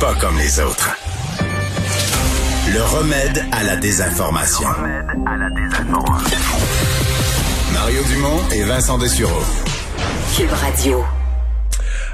Pas 0.00 0.14
comme 0.20 0.36
les 0.38 0.60
autres. 0.60 0.90
Le 2.72 2.82
remède 2.82 3.44
à 3.52 3.64
la 3.64 3.76
désinformation. 3.76 4.68
Mario 7.72 8.02
Dumont 8.08 8.40
et 8.54 8.62
Vincent 8.64 8.98
Dessureau. 8.98 9.42
Cube 10.36 10.50
Radio. 10.52 11.04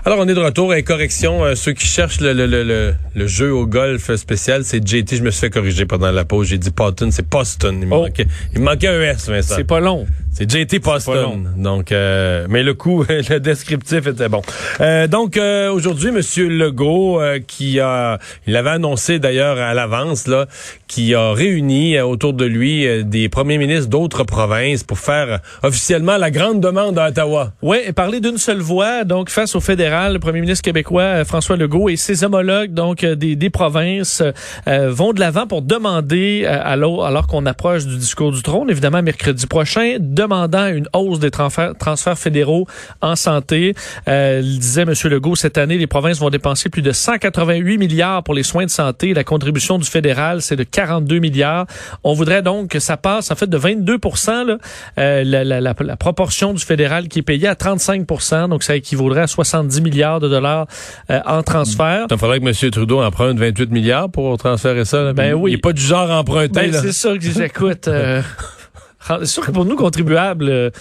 Alors, 0.07 0.19
on 0.21 0.29
est 0.29 0.35
de 0.35 0.41
retour. 0.41 0.75
Et 0.75 0.83
correction, 0.83 1.45
euh, 1.45 1.55
ceux 1.55 1.73
qui 1.73 1.87
cherchent 1.87 2.21
le, 2.21 2.33
le, 2.35 2.47
le, 2.47 2.63
le, 2.63 2.95
le 3.15 3.27
jeu 3.27 3.53
au 3.55 3.67
golf 3.67 4.15
spécial, 4.17 4.63
c'est 4.65 4.87
JT. 4.87 5.17
Je 5.17 5.23
me 5.23 5.31
suis 5.31 5.41
fait 5.41 5.51
corriger 5.51 5.87
pendant 5.87 6.11
la 6.11 6.25
pause. 6.25 6.49
J'ai 6.49 6.59
dit 6.59 6.71
Potton, 6.71 7.11
c'est 7.11 7.27
Poston. 7.29 7.79
Il 7.83 7.89
Oh. 7.91 8.03
manquait, 8.03 8.27
il 8.55 8.61
me 8.61 8.65
manquait 8.67 8.89
un 8.89 9.01
S, 9.01 9.29
Vincent. 9.29 9.55
C'est 9.57 9.65
pas 9.65 9.81
long. 9.81 10.07
C'est 10.35 10.51
JT 10.51 10.81
Poston. 10.81 11.45
Donc, 11.57 11.93
euh, 11.93 12.47
mais 12.51 12.65
le 12.65 12.75
coup, 12.75 13.05
le 13.09 13.39
descriptif 13.39 14.07
était 14.07 14.29
bon. 14.29 14.43
Euh, 14.81 15.07
donc, 15.07 15.37
euh, 15.37 15.71
aujourd'hui, 15.73 16.11
Monsieur 16.11 16.49
Legault, 16.49 17.21
euh, 17.21 17.39
qui 17.39 17.79
a, 17.79 18.19
il 18.47 18.57
avait 18.57 18.71
annoncé 18.71 19.21
d'ailleurs 19.21 19.59
à 19.59 19.75
l'avance, 19.75 20.27
là, 20.27 20.47
qui 20.89 21.15
a 21.15 21.33
réuni 21.33 21.97
euh, 21.97 22.05
autour 22.05 22.33
de 22.33 22.45
lui 22.45 22.87
euh, 22.87 23.03
des 23.05 23.29
premiers 23.29 23.59
ministres 23.59 23.89
d'autres 23.89 24.25
provinces 24.25 24.83
pour 24.83 24.99
faire 24.99 25.41
officiellement 25.63 26.17
la 26.17 26.31
grande 26.31 26.61
demande 26.61 26.99
à 26.99 27.09
Ottawa. 27.09 27.53
Oui, 27.63 27.79
et 27.87 27.93
parler 27.93 28.21
d'une 28.21 28.39
seule 28.39 28.61
voix, 28.61 29.05
donc 29.05 29.31
face 29.31 29.55
au 29.55 29.61
fédéral, 29.61 30.15
le 30.15 30.19
premier 30.19 30.41
ministre 30.41 30.63
québécois 30.63 31.25
François 31.25 31.57
Legault 31.57 31.89
et 31.89 31.97
ses 31.97 32.25
homologues 32.25 32.75
donc 32.75 33.05
des, 33.05 33.37
des 33.37 33.51
provinces 33.51 34.23
euh, 34.69 34.91
vont 34.91 35.13
de 35.13 35.21
l'avant 35.21 35.47
pour 35.47 35.63
demander, 35.63 36.43
euh, 36.45 36.59
alors, 36.63 37.07
alors 37.07 37.27
qu'on 37.27 37.47
approche 37.47 37.87
du 37.87 37.97
discours 37.97 38.33
du 38.33 38.43
trône, 38.43 38.71
évidemment 38.71 39.03
mercredi 39.03 39.47
prochain, 39.47 39.97
demandant 40.25 40.67
une 40.69 40.89
hausse 40.93 41.21
des 41.21 41.31
transferts, 41.31 41.75
transferts 41.79 42.19
fédéraux 42.19 42.67
en 43.01 43.17
santé. 43.17 43.75
Euh, 44.09 44.41
il 44.43 44.59
disait 44.59 44.83
M. 44.83 44.93
Legault, 45.05 45.37
cette 45.37 45.59
année, 45.59 45.79
les 45.79 45.87
provinces 45.87 46.19
vont 46.19 46.31
dépenser 46.31 46.69
plus 46.69 46.83
de 46.83 46.93
188 46.93 47.79
milliards 47.79 48.23
pour 48.23 48.35
les 48.35 48.43
soins 48.43 48.65
de 48.65 48.71
santé. 48.71 49.15
La 49.15 49.25
contribution 49.25 49.79
du 49.79 49.87
fédéral, 49.87 50.43
c'est 50.43 50.57
de 50.57 50.65
42 50.65 51.19
milliards. 51.19 51.67
On 52.03 52.15
voudrait 52.15 52.43
donc 52.43 52.69
que 52.69 52.81
ça 52.81 52.97
passe 52.97 53.31
en 53.31 53.37
fait 53.37 53.49
de 53.49 53.57
22 53.57 53.99
là, 54.27 54.59
euh, 54.99 55.25
la, 55.25 55.45
la, 55.45 55.61
la, 55.61 55.75
la 55.79 55.97
proportion 55.97 56.53
du 56.53 56.65
fédéral 56.65 57.09
qui 57.09 57.21
est 57.21 57.23
payée 57.23 57.49
à 57.49 57.55
35% 57.55 58.49
donc 58.49 58.63
ça 58.63 58.77
équivaudrait 58.77 59.23
à 59.23 59.27
70 59.27 59.81
milliards 59.81 60.21
de 60.21 60.29
dollars 60.29 60.67
euh, 61.11 61.21
en 61.27 61.43
transfert. 61.43 62.07
Il 62.11 62.19
faudrait 62.19 62.41
que 62.41 62.47
M. 62.47 62.71
Trudeau 62.71 63.03
emprunte 63.03 63.39
28 63.39 63.71
milliards 63.71 64.11
pour 64.11 64.37
transférer 64.39 64.85
ça. 64.85 65.03
là. 65.03 65.13
Ben 65.13 65.35
oui. 65.35 65.53
Il 65.53 65.55
n'est 65.55 65.61
pas 65.61 65.73
du 65.73 65.83
genre 65.83 66.11
à 66.11 66.19
emprunter. 66.19 66.69
Ben, 66.71 66.73
c'est 66.73 66.93
ça 66.93 67.13
que 67.17 67.21
j'écoute. 67.21 67.89
Euh, 69.11 69.19
c'est 69.21 69.27
sûr 69.27 69.45
que 69.45 69.51
pour 69.51 69.65
nous, 69.65 69.77
contribuables, 69.77 70.73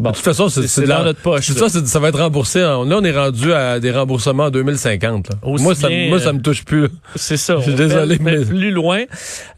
euh, 0.00 0.08
De 0.08 0.14
toute 0.14 0.24
façon, 0.24 0.48
c'est 0.48 0.86
dans 0.86 1.04
notre 1.04 1.20
poche. 1.20 1.50
Ça, 1.52 1.68
c'est- 1.68 1.86
ça 1.86 1.98
va 2.00 2.08
être 2.08 2.18
remboursé. 2.18 2.60
Là, 2.60 2.78
on 2.80 3.04
est 3.04 3.12
rendu 3.16 3.52
à 3.52 3.78
des 3.80 3.90
remboursements 3.92 4.44
en 4.44 4.50
2050. 4.50 5.28
là. 5.30 5.36
Aussi 5.42 5.62
Moi, 5.64 5.74
ça, 5.74 5.88
bien, 5.88 6.08
moi, 6.08 6.18
ça 6.18 6.30
euh, 6.30 6.32
me 6.32 6.40
touche 6.40 6.64
plus. 6.64 6.88
C'est 7.14 7.36
ça. 7.36 7.56
Je 7.58 7.62
suis 7.62 7.74
désolé, 7.74 8.18
mais 8.20 8.38
mais- 8.38 8.44
plus 8.44 8.70
loin. 8.70 9.02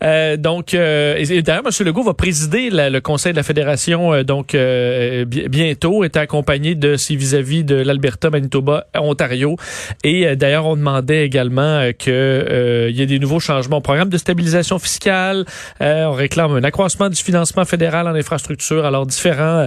Euh, 0.03 0.37
donc, 0.37 0.75
euh, 0.75 1.17
et, 1.17 1.33
et 1.39 1.43
d'ailleurs, 1.43 1.63
M. 1.65 1.87
Legault 1.87 2.03
va 2.03 2.15
présider 2.15 2.69
la- 2.71 2.91
le 2.91 3.01
Conseil 3.01 3.33
de 3.33 3.37
la 3.37 3.43
Fédération 3.43 4.13
euh, 4.13 4.23
donc 4.25 4.55
euh, 4.55 5.25
bi- 5.25 5.49
bientôt, 5.49 6.05
est 6.05 6.17
accompagné 6.17 6.75
de 6.75 6.97
ses 6.97 7.17
vis-à-vis 7.17 7.65
de 7.65 7.75
l'Alberta, 7.77 8.31
Manitoba, 8.31 8.87
Ontario. 8.97 9.57
Et 10.05 10.27
euh, 10.27 10.37
d'ailleurs, 10.37 10.67
on 10.67 10.77
demandait 10.77 11.25
également 11.25 11.63
euh, 11.81 11.93
que 11.93 12.11
euh, 12.11 12.89
il 12.91 12.97
y 12.97 13.03
ait 13.03 13.07
des 13.07 13.19
nouveaux 13.19 13.41
changements 13.41 13.79
au 13.79 13.81
programme 13.81 14.11
de 14.11 14.19
stabilisation 14.19 14.79
fiscale. 14.79 15.45
Euh, 15.81 16.05
on 16.05 16.13
réclame 16.13 16.53
un 16.57 16.65
accroissement 16.65 17.09
du 17.09 17.17
financement 17.23 17.65
fédéral 17.65 18.07
en 18.07 18.15
infrastructure. 18.15 18.85
Alors, 18.85 19.07
différents, 19.07 19.61
euh, 19.65 19.67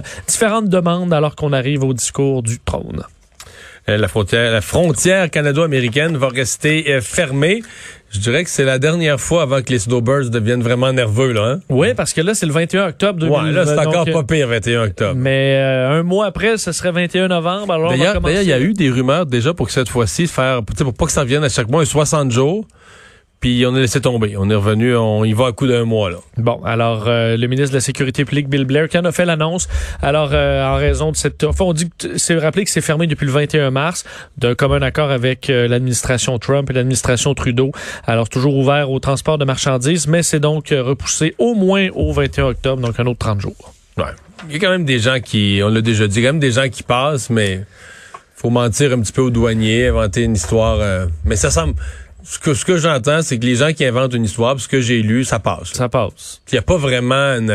demandes 0.68 1.12
alors 1.12 1.36
qu'on 1.36 1.52
arrive 1.52 1.84
au 1.84 1.94
discours 1.94 2.42
du 2.42 2.58
trône. 2.58 3.02
Euh, 3.88 3.96
La 3.96 4.08
frontière, 4.08 4.52
la 4.52 4.60
frontière 4.60 5.30
canado-américaine 5.30 6.16
va 6.16 6.28
rester 6.28 6.92
euh, 6.92 7.00
fermée. 7.00 7.62
Je 8.10 8.18
dirais 8.18 8.42
que 8.42 8.50
c'est 8.50 8.64
la 8.64 8.78
dernière 8.80 9.20
fois 9.20 9.42
avant 9.42 9.62
que 9.62 9.70
les 9.70 9.78
snowbirds 9.78 10.30
deviennent 10.30 10.62
vraiment 10.62 10.92
nerveux. 10.92 11.32
Là, 11.32 11.44
hein? 11.44 11.60
Oui, 11.68 11.94
parce 11.94 12.12
que 12.12 12.20
là, 12.20 12.34
c'est 12.34 12.46
le 12.46 12.52
21 12.52 12.88
octobre 12.88 13.20
2020. 13.20 13.44
Ouais, 13.44 13.52
là, 13.52 13.66
c'est 13.66 13.78
encore 13.78 14.04
donc, 14.04 14.14
pas 14.26 14.34
pire, 14.34 14.48
21 14.48 14.82
octobre. 14.84 15.14
Mais 15.16 15.54
euh, 15.56 16.00
un 16.00 16.02
mois 16.02 16.26
après, 16.26 16.58
ce 16.58 16.72
serait 16.72 16.90
21 16.90 17.28
novembre. 17.28 17.88
D'ailleurs, 17.88 18.20
il 18.42 18.48
y 18.48 18.52
a 18.52 18.60
eu 18.60 18.74
des 18.74 18.90
rumeurs 18.90 19.26
déjà 19.26 19.54
pour 19.54 19.66
que 19.66 19.72
cette 19.72 19.88
fois-ci, 19.88 20.26
faire, 20.26 20.62
pour 20.64 20.94
pas 20.94 21.06
que 21.06 21.12
ça 21.12 21.20
revienne 21.20 21.44
à 21.44 21.48
chaque 21.48 21.68
mois, 21.68 21.82
un 21.82 21.86
60 21.86 22.30
jours. 22.32 22.66
Puis 23.40 23.64
on 23.66 23.74
a 23.74 23.80
laissé 23.80 24.00
tomber. 24.02 24.34
On 24.36 24.50
est 24.50 24.54
revenu, 24.54 24.94
on 24.96 25.24
y 25.24 25.32
va 25.32 25.46
à 25.46 25.52
coup 25.52 25.66
d'un 25.66 25.84
mois. 25.84 26.10
là. 26.10 26.18
Bon, 26.36 26.62
alors 26.62 27.04
euh, 27.08 27.38
le 27.38 27.46
ministre 27.46 27.70
de 27.70 27.76
la 27.76 27.80
Sécurité 27.80 28.26
publique, 28.26 28.48
Bill 28.48 28.66
Blair, 28.66 28.88
qui 28.88 28.98
en 28.98 29.04
a 29.06 29.12
fait 29.12 29.24
l'annonce. 29.24 29.66
Alors, 30.02 30.30
euh, 30.32 30.62
en 30.66 30.76
raison 30.76 31.10
de 31.10 31.16
cette... 31.16 31.42
Enfin, 31.44 31.64
on 31.64 31.72
dit 31.72 31.88
que 31.88 32.18
c'est 32.18 32.36
rappelé 32.36 32.64
que 32.64 32.70
c'est 32.70 32.82
fermé 32.82 33.06
depuis 33.06 33.24
le 33.24 33.32
21 33.32 33.70
mars, 33.70 34.04
d'un 34.36 34.54
commun 34.54 34.82
accord 34.82 35.10
avec 35.10 35.48
euh, 35.48 35.68
l'administration 35.68 36.38
Trump 36.38 36.68
et 36.68 36.74
l'administration 36.74 37.32
Trudeau. 37.34 37.72
Alors, 38.06 38.28
toujours 38.28 38.54
ouvert 38.56 38.90
au 38.90 38.98
transport 39.00 39.38
de 39.38 39.46
marchandises, 39.46 40.06
mais 40.06 40.22
c'est 40.22 40.40
donc 40.40 40.70
euh, 40.70 40.82
repoussé 40.82 41.34
au 41.38 41.54
moins 41.54 41.88
au 41.94 42.12
21 42.12 42.44
octobre, 42.48 42.82
donc 42.82 43.00
un 43.00 43.06
autre 43.06 43.20
30 43.20 43.40
jours. 43.40 43.74
Ouais. 43.96 44.04
Il 44.48 44.52
y 44.52 44.56
a 44.56 44.58
quand 44.58 44.70
même 44.70 44.84
des 44.84 44.98
gens 44.98 45.18
qui, 45.20 45.60
on 45.64 45.68
l'a 45.68 45.80
déjà 45.80 46.06
dit, 46.06 46.20
quand 46.20 46.28
même 46.28 46.40
des 46.40 46.52
gens 46.52 46.68
qui 46.68 46.82
passent, 46.82 47.30
mais 47.30 47.62
faut 48.36 48.50
mentir 48.50 48.92
un 48.92 49.00
petit 49.00 49.12
peu 49.12 49.20
aux 49.22 49.30
douaniers, 49.30 49.88
inventer 49.88 50.22
une 50.24 50.34
histoire. 50.34 50.78
euh, 50.80 51.06
mais 51.24 51.36
ça 51.36 51.50
semble. 51.50 51.74
Ce 52.24 52.38
que, 52.38 52.54
ce 52.54 52.64
que 52.64 52.76
j'entends, 52.76 53.22
c'est 53.22 53.38
que 53.38 53.46
les 53.46 53.56
gens 53.56 53.72
qui 53.72 53.84
inventent 53.84 54.14
une 54.14 54.24
histoire, 54.24 54.58
ce 54.60 54.68
que 54.68 54.80
j'ai 54.80 55.02
lu, 55.02 55.24
ça 55.24 55.38
passe. 55.38 55.72
Ça 55.72 55.88
passe. 55.88 56.40
Il 56.50 56.54
n'y 56.54 56.58
a 56.58 56.62
pas 56.62 56.76
vraiment 56.76 57.14
une, 57.38 57.50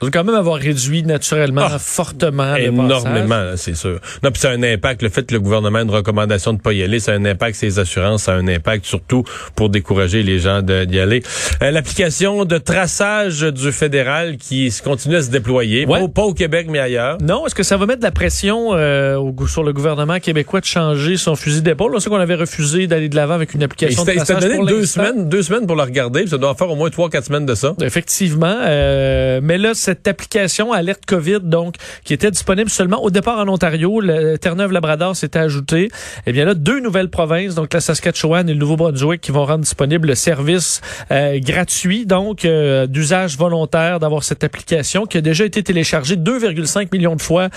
On 0.00 0.06
doit 0.06 0.10
quand 0.10 0.24
même 0.24 0.34
avoir 0.34 0.56
réduit 0.58 1.02
naturellement, 1.04 1.62
Ah, 1.64 1.78
fortement 1.78 2.54
le 2.56 2.64
énormément, 2.64 3.52
c'est 3.56 3.76
sûr. 3.76 4.00
Non, 4.22 4.30
puis 4.30 4.40
ça 4.40 4.50
a 4.50 4.52
un 4.54 4.62
impact. 4.62 5.02
Le 5.02 5.08
fait 5.08 5.24
que 5.24 5.34
le 5.34 5.40
gouvernement 5.40 5.78
ait 5.78 5.82
une 5.82 5.90
recommandation 5.90 6.52
de 6.52 6.60
pas 6.60 6.72
y 6.72 6.82
aller, 6.82 6.98
ça 6.98 7.12
a 7.12 7.14
un 7.14 7.24
impact 7.24 7.56
sur 7.56 7.66
les 7.66 7.78
assurances, 7.78 8.24
ça 8.24 8.32
a 8.32 8.36
un 8.36 8.48
impact 8.48 8.84
surtout 8.84 9.22
pour 9.54 9.68
décourager 9.68 10.22
les 10.22 10.38
gens 10.40 10.60
d'y 10.62 10.98
aller. 10.98 11.22
Euh, 11.62 11.70
L'application 11.70 12.44
de 12.44 12.58
traçage 12.58 13.40
du 13.42 13.70
fédéral 13.72 14.36
qui 14.38 14.70
se 14.70 14.82
continue 14.82 15.16
à 15.16 15.22
se 15.22 15.30
déployer, 15.30 15.86
Ouais. 15.86 16.00
pas, 16.00 16.08
pas 16.08 16.22
au 16.22 16.34
Québec 16.34 16.66
mais 16.68 16.78
ailleurs. 16.80 17.18
Non, 17.20 17.46
est-ce 17.46 17.54
que 17.54 17.62
ça 17.62 17.76
va 17.76 17.86
mettre 17.86 18.00
de 18.00 18.04
la 18.04 18.10
pression 18.10 18.70
euh, 18.74 19.18
sur 19.46 19.62
le 19.62 19.72
gouvernement 19.72 20.18
québécois 20.18 20.60
de 20.60 20.64
changer 20.66 21.16
son 21.16 21.36
fusil 21.36 21.62
d'épaule? 21.62 21.92
On 21.94 22.00
sait 22.00 22.10
qu'on 22.10 22.16
avait 22.16 22.34
refusé 22.34 22.86
d'aller 22.86 23.08
de 23.08 23.16
l'avant 23.16 23.34
avec 23.34 23.54
une 23.54 23.60
Il 23.60 23.64
application 23.64 24.01
de 24.04 24.10
s'était 24.10 24.34
il 24.34 24.40
donné 24.40 24.66
deux 24.66 24.86
semaines, 24.86 25.28
deux 25.28 25.42
semaines 25.42 25.66
pour 25.66 25.76
le 25.76 25.82
regarder, 25.82 26.26
ça 26.26 26.38
doit 26.38 26.54
faire 26.54 26.70
au 26.70 26.76
moins 26.76 26.90
trois, 26.90 27.10
quatre 27.10 27.26
semaines 27.26 27.46
de 27.46 27.54
ça. 27.54 27.74
Effectivement, 27.82 28.56
euh, 28.60 29.40
mais 29.42 29.58
là 29.58 29.74
cette 29.74 30.06
application 30.08 30.72
alerte 30.72 31.04
Covid 31.06 31.40
donc 31.42 31.76
qui 32.04 32.14
était 32.14 32.30
disponible 32.30 32.70
seulement 32.70 33.02
au 33.02 33.10
départ 33.10 33.38
en 33.38 33.48
Ontario, 33.48 34.00
Terre-Neuve-Labrador 34.40 35.16
s'était 35.16 35.38
ajouté. 35.38 35.88
Eh 36.26 36.32
bien 36.32 36.44
là 36.44 36.54
deux 36.54 36.80
nouvelles 36.80 37.10
provinces 37.10 37.54
donc 37.54 37.72
la 37.72 37.80
Saskatchewan 37.80 38.48
et 38.48 38.52
le 38.52 38.58
Nouveau-Brunswick 38.58 39.20
qui 39.20 39.32
vont 39.32 39.44
rendre 39.44 39.60
disponible 39.60 40.08
le 40.08 40.14
service 40.14 40.80
euh, 41.10 41.38
gratuit 41.40 42.06
donc 42.06 42.44
euh, 42.44 42.86
d'usage 42.86 43.36
volontaire 43.36 44.00
d'avoir 44.00 44.24
cette 44.24 44.44
application 44.44 45.06
qui 45.06 45.18
a 45.18 45.20
déjà 45.20 45.44
été 45.44 45.62
téléchargée 45.62 46.16
2,5 46.16 46.88
millions 46.92 47.16
de 47.16 47.22
fois 47.22 47.48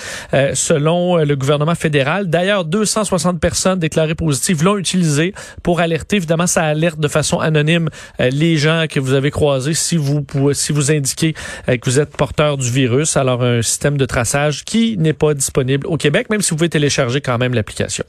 selon 0.53 1.17
le 1.17 1.35
gouvernement 1.35 1.75
fédéral. 1.75 2.29
D'ailleurs 2.29 2.66
260 2.66 3.39
personnes 3.39 3.79
déclarées 3.79 4.16
positives 4.16 4.63
l'ont 4.63 4.78
utilisé 4.78 5.34
pour 5.63 5.79
alerter 5.79 6.19
évidemment 6.25 6.47
ça 6.47 6.63
alerte 6.63 6.99
de 6.99 7.07
façon 7.07 7.39
anonyme 7.39 7.89
euh, 8.19 8.29
les 8.31 8.57
gens 8.57 8.85
que 8.89 8.99
vous 8.99 9.13
avez 9.13 9.29
croisés 9.29 9.75
si 9.75 9.95
vous 9.95 10.23
pouvez, 10.23 10.55
si 10.55 10.73
vous 10.73 10.91
indiquez 10.91 11.35
euh, 11.69 11.77
que 11.77 11.87
vous 11.87 11.99
êtes 11.99 12.17
porteur 12.17 12.57
du 12.57 12.69
virus. 12.69 13.16
Alors 13.16 13.43
un 13.43 13.61
système 13.61 13.95
de 13.95 14.05
traçage 14.05 14.66
qui 14.66 14.97
n'est 14.97 15.13
pas 15.13 15.35
disponible 15.35 15.85
au 15.85 15.97
Québec, 15.97 16.31
même 16.31 16.41
si 16.41 16.49
vous 16.49 16.55
pouvez 16.55 16.69
télécharger 16.69 17.22
quand 17.22 17.37
même 17.37 17.53
l'application. 17.53 18.03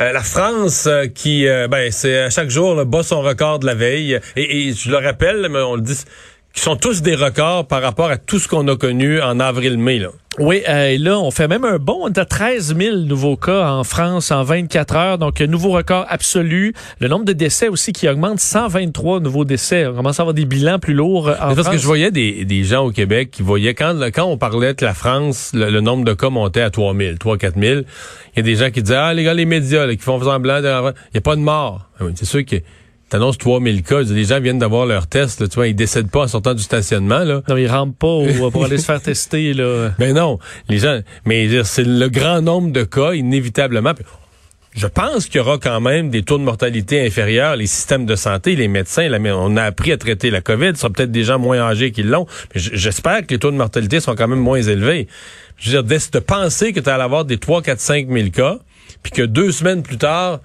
Euh, 0.00 0.12
la 0.12 0.22
France 0.22 0.88
qui, 1.14 1.46
ben, 1.70 1.90
c'est 1.92 2.22
à 2.22 2.30
chaque 2.30 2.50
jour 2.50 2.74
le 2.74 2.84
bat 2.84 3.04
son 3.04 3.20
record 3.20 3.60
de 3.60 3.66
la 3.66 3.74
veille. 3.74 4.18
Et, 4.34 4.68
et 4.68 4.72
je 4.72 4.90
le 4.90 4.96
rappelle, 4.96 5.48
mais 5.48 5.60
on 5.60 5.76
le 5.76 5.82
dit, 5.82 5.96
qui 6.52 6.62
sont 6.62 6.76
tous 6.76 7.02
des 7.02 7.14
records 7.14 7.66
par 7.66 7.82
rapport 7.82 8.10
à 8.10 8.16
tout 8.16 8.38
ce 8.38 8.48
qu'on 8.48 8.66
a 8.68 8.76
connu 8.76 9.20
en 9.20 9.38
avril-mai. 9.38 9.98
là. 9.98 10.08
Oui, 10.40 10.62
euh, 10.68 10.88
et 10.88 10.98
là, 10.98 11.20
on 11.20 11.30
fait 11.30 11.48
même 11.48 11.64
un 11.64 11.76
bond. 11.78 11.98
On 12.02 12.08
est 12.08 12.18
à 12.18 12.24
13 12.24 12.74
000 12.74 12.96
nouveaux 13.00 13.36
cas 13.36 13.68
en 13.70 13.84
France 13.84 14.30
en 14.30 14.42
24 14.42 14.96
heures. 14.96 15.18
Donc, 15.18 15.38
nouveau 15.40 15.70
record 15.72 16.06
absolu. 16.08 16.72
Le 16.98 17.08
nombre 17.08 17.26
de 17.26 17.34
décès 17.34 17.68
aussi 17.68 17.92
qui 17.92 18.08
augmente. 18.08 18.40
123 18.40 19.20
nouveaux 19.20 19.44
décès. 19.44 19.86
On 19.86 19.94
commence 19.94 20.18
à 20.18 20.22
avoir 20.22 20.32
des 20.34 20.46
bilans 20.46 20.78
plus 20.78 20.94
lourds 20.94 21.26
en 21.28 21.30
Mais 21.50 21.54
Parce 21.54 21.60
France. 21.60 21.68
que 21.74 21.76
je 21.78 21.86
voyais 21.86 22.10
des, 22.10 22.46
des 22.46 22.64
gens 22.64 22.86
au 22.86 22.90
Québec 22.90 23.30
qui 23.30 23.42
voyaient, 23.42 23.74
quand, 23.74 23.94
quand 24.14 24.24
on 24.24 24.38
parlait 24.38 24.74
que 24.74 24.84
la 24.84 24.94
France, 24.94 25.50
le, 25.52 25.68
le 25.70 25.80
nombre 25.82 26.04
de 26.06 26.14
cas 26.14 26.30
montait 26.30 26.62
à 26.62 26.70
3 26.70 26.94
000, 26.96 27.16
3 27.18 27.36
4 27.36 27.60
000, 27.60 27.80
il 27.80 27.84
y 28.36 28.40
a 28.40 28.42
des 28.42 28.56
gens 28.56 28.70
qui 28.70 28.82
disaient, 28.82 28.96
ah, 28.96 29.12
les 29.12 29.24
gars, 29.24 29.34
les 29.34 29.44
médias, 29.44 29.84
là, 29.84 29.94
qui 29.94 30.02
font 30.02 30.22
semblant, 30.22 30.62
de- 30.62 30.66
il 30.68 31.14
n'y 31.14 31.18
a 31.18 31.20
pas 31.20 31.36
de 31.36 31.42
mort. 31.42 31.86
Ah 32.00 32.04
c'est 32.14 32.24
sûr 32.24 32.44
que 32.46 32.56
t'annonces 33.10 33.36
3000 33.38 33.82
cas, 33.82 34.00
les 34.02 34.24
gens 34.24 34.40
viennent 34.40 34.58
d'avoir 34.58 34.86
leur 34.86 35.06
test, 35.06 35.40
là, 35.40 35.48
tu 35.48 35.56
vois, 35.56 35.66
ils 35.68 35.74
décèdent 35.74 36.10
pas 36.10 36.20
en 36.22 36.28
sortant 36.28 36.54
du 36.54 36.62
stationnement, 36.62 37.18
là. 37.24 37.42
Non, 37.48 37.56
ils 37.56 37.68
rentrent 37.68 37.96
pas 37.96 38.06
au- 38.06 38.50
pour 38.50 38.64
aller 38.64 38.78
se 38.78 38.84
faire 38.86 39.02
tester. 39.02 39.52
Là. 39.52 39.90
Ben 39.98 40.14
non, 40.14 40.38
les 40.68 40.78
gens, 40.78 41.00
mais 41.26 41.62
c'est 41.64 41.84
le 41.84 42.08
grand 42.08 42.40
nombre 42.40 42.72
de 42.72 42.84
cas, 42.84 43.12
inévitablement. 43.12 43.92
Je 44.72 44.86
pense 44.86 45.26
qu'il 45.26 45.38
y 45.38 45.40
aura 45.40 45.58
quand 45.58 45.80
même 45.80 46.10
des 46.10 46.22
taux 46.22 46.38
de 46.38 46.44
mortalité 46.44 47.04
inférieurs. 47.04 47.56
Les 47.56 47.66
systèmes 47.66 48.06
de 48.06 48.14
santé, 48.14 48.54
les 48.54 48.68
médecins, 48.68 49.08
la- 49.08 49.18
on 49.36 49.56
a 49.56 49.64
appris 49.64 49.90
à 49.90 49.96
traiter 49.96 50.30
la 50.30 50.40
COVID. 50.40 50.70
Ce 50.74 50.82
sera 50.82 50.90
peut-être 50.90 51.10
des 51.10 51.24
gens 51.24 51.40
moins 51.40 51.58
âgés 51.58 51.90
qui 51.90 52.04
l'ont. 52.04 52.26
Mais 52.54 52.60
j'espère 52.60 53.26
que 53.26 53.34
les 53.34 53.38
taux 53.40 53.50
de 53.50 53.56
mortalité 53.56 53.98
sont 53.98 54.14
quand 54.14 54.28
même 54.28 54.38
moins 54.38 54.62
élevés. 54.62 55.08
Je 55.56 55.72
veux 55.76 55.82
dire, 55.82 55.98
de, 55.98 56.10
de 56.12 56.18
penser 56.20 56.72
que 56.72 56.78
tu 56.78 56.88
allais 56.88 57.02
avoir 57.02 57.24
des 57.24 57.38
3, 57.38 57.62
4, 57.62 57.80
5 57.80 58.08
000 58.08 58.28
cas, 58.30 58.58
puis 59.02 59.10
que 59.10 59.22
deux 59.22 59.50
semaines 59.50 59.82
plus 59.82 59.98
tard, 59.98 60.38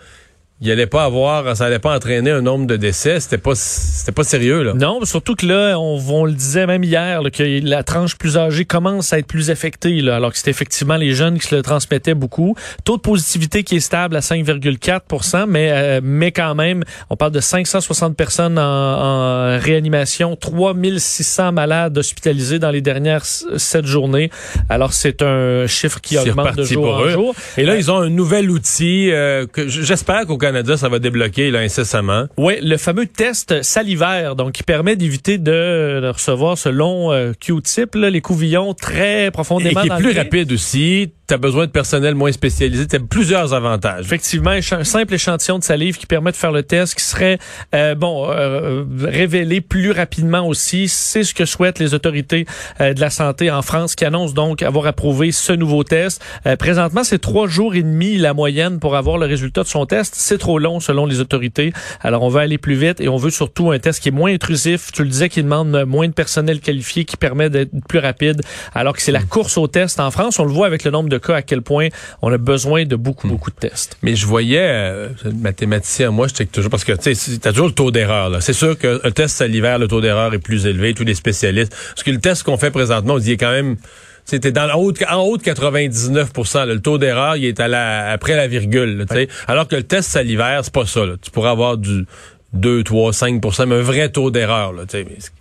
il 0.62 0.72
allait 0.72 0.88
pas 0.88 1.04
avoir, 1.04 1.56
ça 1.57 1.66
allait 1.66 1.80
pas 1.80 1.94
entraîner 1.94 2.31
un 2.31 2.42
nombre 2.42 2.66
de 2.66 2.78
décès, 2.78 3.19
c'était 3.19 3.38
pas, 3.38 3.56
c'était 3.56 4.13
pas 4.13 4.24
sérieux, 4.24 4.63
là. 4.63 4.74
Non, 4.74 5.04
surtout 5.04 5.36
que 5.36 5.46
là, 5.46 5.78
on, 5.78 6.02
on 6.10 6.25
le 6.25 6.31
disait 6.31 6.66
même 6.66 6.84
hier, 6.84 7.22
là, 7.22 7.30
que 7.30 7.44
la 7.44 7.84
tranche 7.84 8.16
plus 8.16 8.38
âgée 8.38 8.63
commence 8.63 9.12
à 9.12 9.19
être 9.19 9.28
plus 9.28 9.50
affectée, 9.50 10.02
là, 10.02 10.16
alors 10.16 10.31
que 10.31 10.38
c'est 10.38 10.50
effectivement 10.50 10.96
les 10.96 11.13
jeunes 11.13 11.40
qui 11.40 11.48
se 11.48 11.56
le 11.56 11.62
transmettaient 11.62 12.13
beaucoup. 12.13 12.56
Taux 12.86 12.96
de 12.96 13.02
positivité 13.02 13.63
qui 13.63 13.75
est 13.75 13.80
stable 13.81 14.16
à 14.16 14.22
5,4% 14.22 15.46
mais, 15.48 15.72
euh, 15.72 16.00
mais 16.02 16.31
quand 16.31 16.56
même, 16.56 16.84
on 17.10 17.18
parle 17.18 17.31
de 17.31 17.42
560 17.42 18.16
personnes 18.16 18.57
en, 18.57 18.62
en 18.62 19.60
réanimation, 19.60 20.38
3600 20.38 21.52
malades 21.52 21.98
hospitalisés 21.98 22.60
dans 22.60 22.72
les 22.72 22.81
dernières 22.81 23.25
sept 23.25 23.86
journées. 23.86 24.30
Alors, 24.69 24.94
c'est 24.94 25.22
un 25.22 25.68
chiffre 25.68 26.00
qui 26.00 26.18
augmente 26.18 26.56
de 26.56 26.63
jour 26.63 26.96
en 26.96 27.04
eux. 27.04 27.10
jour. 27.10 27.36
Et 27.57 27.63
là, 27.63 27.75
ils 27.75 27.92
ont 27.92 27.98
un 27.98 28.10
nouvel 28.10 28.50
outil 28.50 29.12
euh, 29.12 29.46
que 29.48 29.68
j'espère 29.68 30.25
qu'au 30.25 30.38
Canada, 30.45 30.77
ça 30.77 30.89
va 30.89 31.00
débloquer 31.00 31.50
là, 31.50 31.62
incessamment. 31.62 32.25
Oui, 32.38 32.59
le 32.62 32.77
fameux 32.77 33.07
test 33.07 33.63
salivaire, 33.63 34.36
donc 34.36 34.51
qui 34.51 34.62
permet 34.62 34.95
d'éviter 34.95 35.39
de, 35.39 36.00
de 36.01 36.07
recevoir 36.07 36.56
ce 36.56 36.69
long 36.69 37.12
euh, 37.12 37.33
Q-tip, 37.39 37.95
les 37.95 38.21
couvillons 38.21 38.75
très 38.75 39.25
Et 39.25 39.31
profondément 39.31 39.81
qui 39.81 39.88
est 39.88 39.89
dans 39.89 39.97
plus 39.97 40.13
le 40.13 40.19
rapide 40.19 40.51
aussi. 40.51 41.12
Tu 41.27 41.33
as 41.33 41.38
besoin 41.39 41.65
de 41.65 41.71
personnel 41.71 42.13
moins 42.13 42.31
spécialisé. 42.31 42.86
Tu 42.86 42.97
as 42.97 43.00
plusieurs 43.00 43.56
avantages. 43.56 44.06
Effectivement, 44.06 44.51
un 44.51 44.83
simple 44.83 45.15
échantillon 45.15 45.57
de 45.57 45.63
salive 45.63 45.97
qui 45.97 46.06
permet 46.06 46.31
de 46.31 46.36
faire 46.36 46.51
le 46.51 46.62
test, 46.62 46.94
qui 46.94 47.03
serait 47.03 47.39
euh, 47.74 47.95
bon 47.95 48.30
euh, 48.30 48.83
révélé 49.01 49.59
plus 49.59 49.89
rapidement 49.89 50.47
aussi. 50.47 50.88
C'est 50.88 51.24
ce 51.24 51.33
que 51.33 51.45
souhaitent 51.45 51.80
les 51.80 51.95
autorités 51.95 52.45
euh, 52.80 52.94
de 52.94 53.01
la 53.01 53.09
santé 53.09 53.50
en 53.50 53.63
France, 53.63 53.95
qui 53.95 54.06
annoncent 54.06 54.36
donc 54.36 54.62
avoir 54.62 54.86
approuvé 54.86 55.31
ce 55.31 55.51
nouveau 55.51 55.83
test. 55.83 56.24
Euh, 56.45 56.56
présentement, 56.57 57.03
c'est 57.03 57.18
trois 57.18 57.47
jours 57.47 57.74
et 57.74 57.81
demi 57.81 58.19
la 58.19 58.36
moyenne 58.36 58.80
pour 58.80 58.95
avoir 58.95 59.18
le 59.18 59.25
résultat 59.25 59.63
de 59.63 59.68
son 59.68 59.88
test. 59.88 60.13
C'est 60.36 60.40
trop 60.40 60.60
long 60.60 60.82
selon 60.82 61.06
les 61.06 61.22
autorités. 61.22 61.72
Alors, 62.02 62.24
on 62.24 62.28
veut 62.28 62.42
aller 62.42 62.58
plus 62.58 62.76
vite 62.76 63.00
et 63.00 63.08
on 63.08 63.16
veut 63.16 63.30
surtout 63.30 63.72
un 63.72 63.80
test 63.80 64.02
qui 64.04 64.10
est 64.10 64.12
moins 64.12 64.34
intrusif. 64.34 64.92
Tu 64.92 65.02
le 65.02 65.08
disais, 65.08 65.30
qui 65.30 65.42
demande 65.42 65.86
moins 65.88 66.10
de 66.10 66.14
personnel 66.14 66.60
qualifié, 66.60 67.06
qui 67.06 67.16
permet 67.16 67.50
d'être 67.50 67.72
plus 67.88 68.00
rapide. 68.00 68.42
Alors 68.74 68.94
que 68.98 69.02
c'est 69.02 69.14
la 69.14 69.22
course 69.22 69.58
au 69.58 69.68
test 69.68 69.98
en 70.02 70.12
France. 70.12 70.38
On 70.38 70.44
le 70.44 70.52
voit 70.52 70.68
avec 70.68 70.84
le 70.84 70.92
nombre 70.92 71.08
de 71.08 71.18
cas 71.18 71.36
à 71.36 71.42
quel 71.42 71.62
point 71.62 71.88
on 72.22 72.34
a 72.34 72.38
besoin 72.38 72.84
de 72.84 72.98
beaucoup, 72.98 73.30
beaucoup 73.30 73.50
de 73.50 73.56
tests. 73.56 73.98
Mais 74.02 74.18
je 74.18 74.26
voyais, 74.26 74.60
euh, 74.60 75.08
mathématicien, 75.42 76.12
moi, 76.12 76.28
je 76.28 76.34
check 76.34 76.52
toujours, 76.52 76.70
parce 76.70 76.84
que 76.84 76.92
tu 76.92 77.16
sais, 77.16 77.38
t'as 77.38 77.52
toujours 77.52 77.68
le 77.68 77.74
taux 77.74 77.92
d'erreur. 77.92 78.30
là. 78.30 78.42
C'est 78.42 78.52
sûr 78.52 78.76
le 78.84 79.12
test 79.12 79.38
salivaire, 79.38 79.80
le 79.80 79.88
taux 79.88 80.02
d'erreur 80.02 80.34
est 80.34 80.40
plus 80.40 80.66
élevé, 80.66 80.94
tous 80.94 81.06
les 81.06 81.16
spécialistes. 81.16 81.74
Parce 81.96 82.04
que 82.04 82.12
le 82.12 82.20
test 82.20 82.44
qu'on 82.44 82.58
fait 82.58 82.72
présentement, 82.72 83.14
on 83.14 83.20
dit 83.20 83.31
est 83.31 83.38
quand 83.38 83.52
même... 83.52 83.78
C'était 84.25 84.51
dans 84.51 84.68
en 84.69 84.75
haut 84.80 84.92
de, 84.92 85.06
en 85.07 85.22
haut 85.22 85.38
de 85.38 85.44
99 85.44 86.31
là. 86.56 86.66
Le 86.66 86.80
taux 86.81 86.98
d'erreur, 86.98 87.38
il 87.38 87.45
est 87.45 87.60
à 87.60 87.68
la, 87.68 88.10
après 88.12 88.36
la 88.36 88.48
virgule. 88.48 88.98
là, 88.98 89.06
tu 89.06 89.13
sais. 89.16 89.27
Alors 89.48 89.68
que 89.68 89.75
le 89.75 89.83
test 89.83 90.10
salivaire, 90.10 90.62
c'est 90.63 90.74
pas 90.74 90.86
ça. 90.86 91.06
là. 91.06 91.13
Tu 91.22 91.30
pourrais 91.31 91.51
avoir 91.51 91.77
du 91.77 92.06
2, 92.54 92.83
3, 92.83 93.12
5% 93.12 93.66
mais 93.68 93.75
un 93.75 93.81
vrai 93.81 94.10
taux 94.10 94.31
d'erreur. 94.31 94.74
là, 94.74 94.83
tu 94.88 94.98
sais. 94.98 95.06
Mais 95.07 95.16
c'est- 95.19 95.31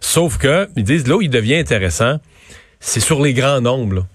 Sauf 0.00 0.38
que, 0.38 0.68
ils 0.76 0.82
disent, 0.84 1.06
là 1.06 1.16
où 1.16 1.22
il 1.22 1.30
devient 1.30 1.54
intéressant, 1.56 2.18
c'est 2.80 2.98
sur 3.00 3.22
les 3.22 3.32
grands 3.32 3.60
nombres. 3.60 4.06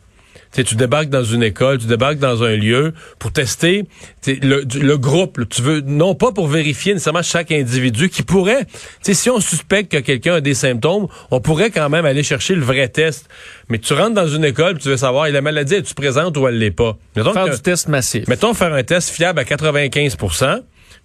Là. 0.56 0.64
Tu 0.64 0.76
débarques 0.76 1.10
dans 1.10 1.24
une 1.24 1.44
école, 1.44 1.78
tu 1.78 1.88
débarques 1.88 2.20
dans 2.20 2.44
un 2.44 2.56
lieu 2.56 2.94
pour 3.20 3.32
tester 3.32 3.86
le, 4.26 4.64
le 4.64 4.98
groupe. 4.98 5.48
tu 5.50 5.62
veux 5.62 5.82
non 5.82 6.16
pas 6.16 6.32
pour 6.32 6.48
vérifier 6.48 6.94
nécessairement 6.94 7.22
chaque 7.24 7.52
individu 7.52 8.10
qui 8.10 8.24
pourrait. 8.24 8.66
Si 9.02 9.30
on 9.30 9.40
suspecte 9.40 9.92
que 9.92 9.98
quelqu'un 9.98 10.36
a 10.36 10.42
des 10.42 10.54
symptômes, 10.54 11.08
on 11.32 11.40
pourrait 11.40 11.72
quand 11.72 11.90
même 11.90 12.06
aller 12.06 12.24
chercher 12.24 12.56
le 12.56 12.64
vrai 12.64 12.88
test. 12.88 13.28
Mais 13.70 13.80
tu 13.80 13.94
rentres 13.94 14.14
dans 14.16 14.28
une 14.28 14.46
école, 14.46 14.78
tu 14.78 14.90
veux 14.90 14.98
savoir, 14.98 15.30
la 15.30 15.42
maladie 15.42 15.76
est-tu 15.76 15.94
présente 15.94 16.38
ou 16.38 16.48
elle 16.48 16.58
l'est 16.60 16.72
pas? 16.72 16.98
Mettons 17.16 17.34
Faire 17.34 17.46
que- 17.46 17.56
du 17.56 17.62
test 17.62 17.88
massif. 17.88 18.28
Mettons 18.28 18.54
faire 18.54 18.74
un 18.74 18.84
test 18.84 19.10
fiable 19.10 19.40
à 19.40 19.44
95 19.46 20.18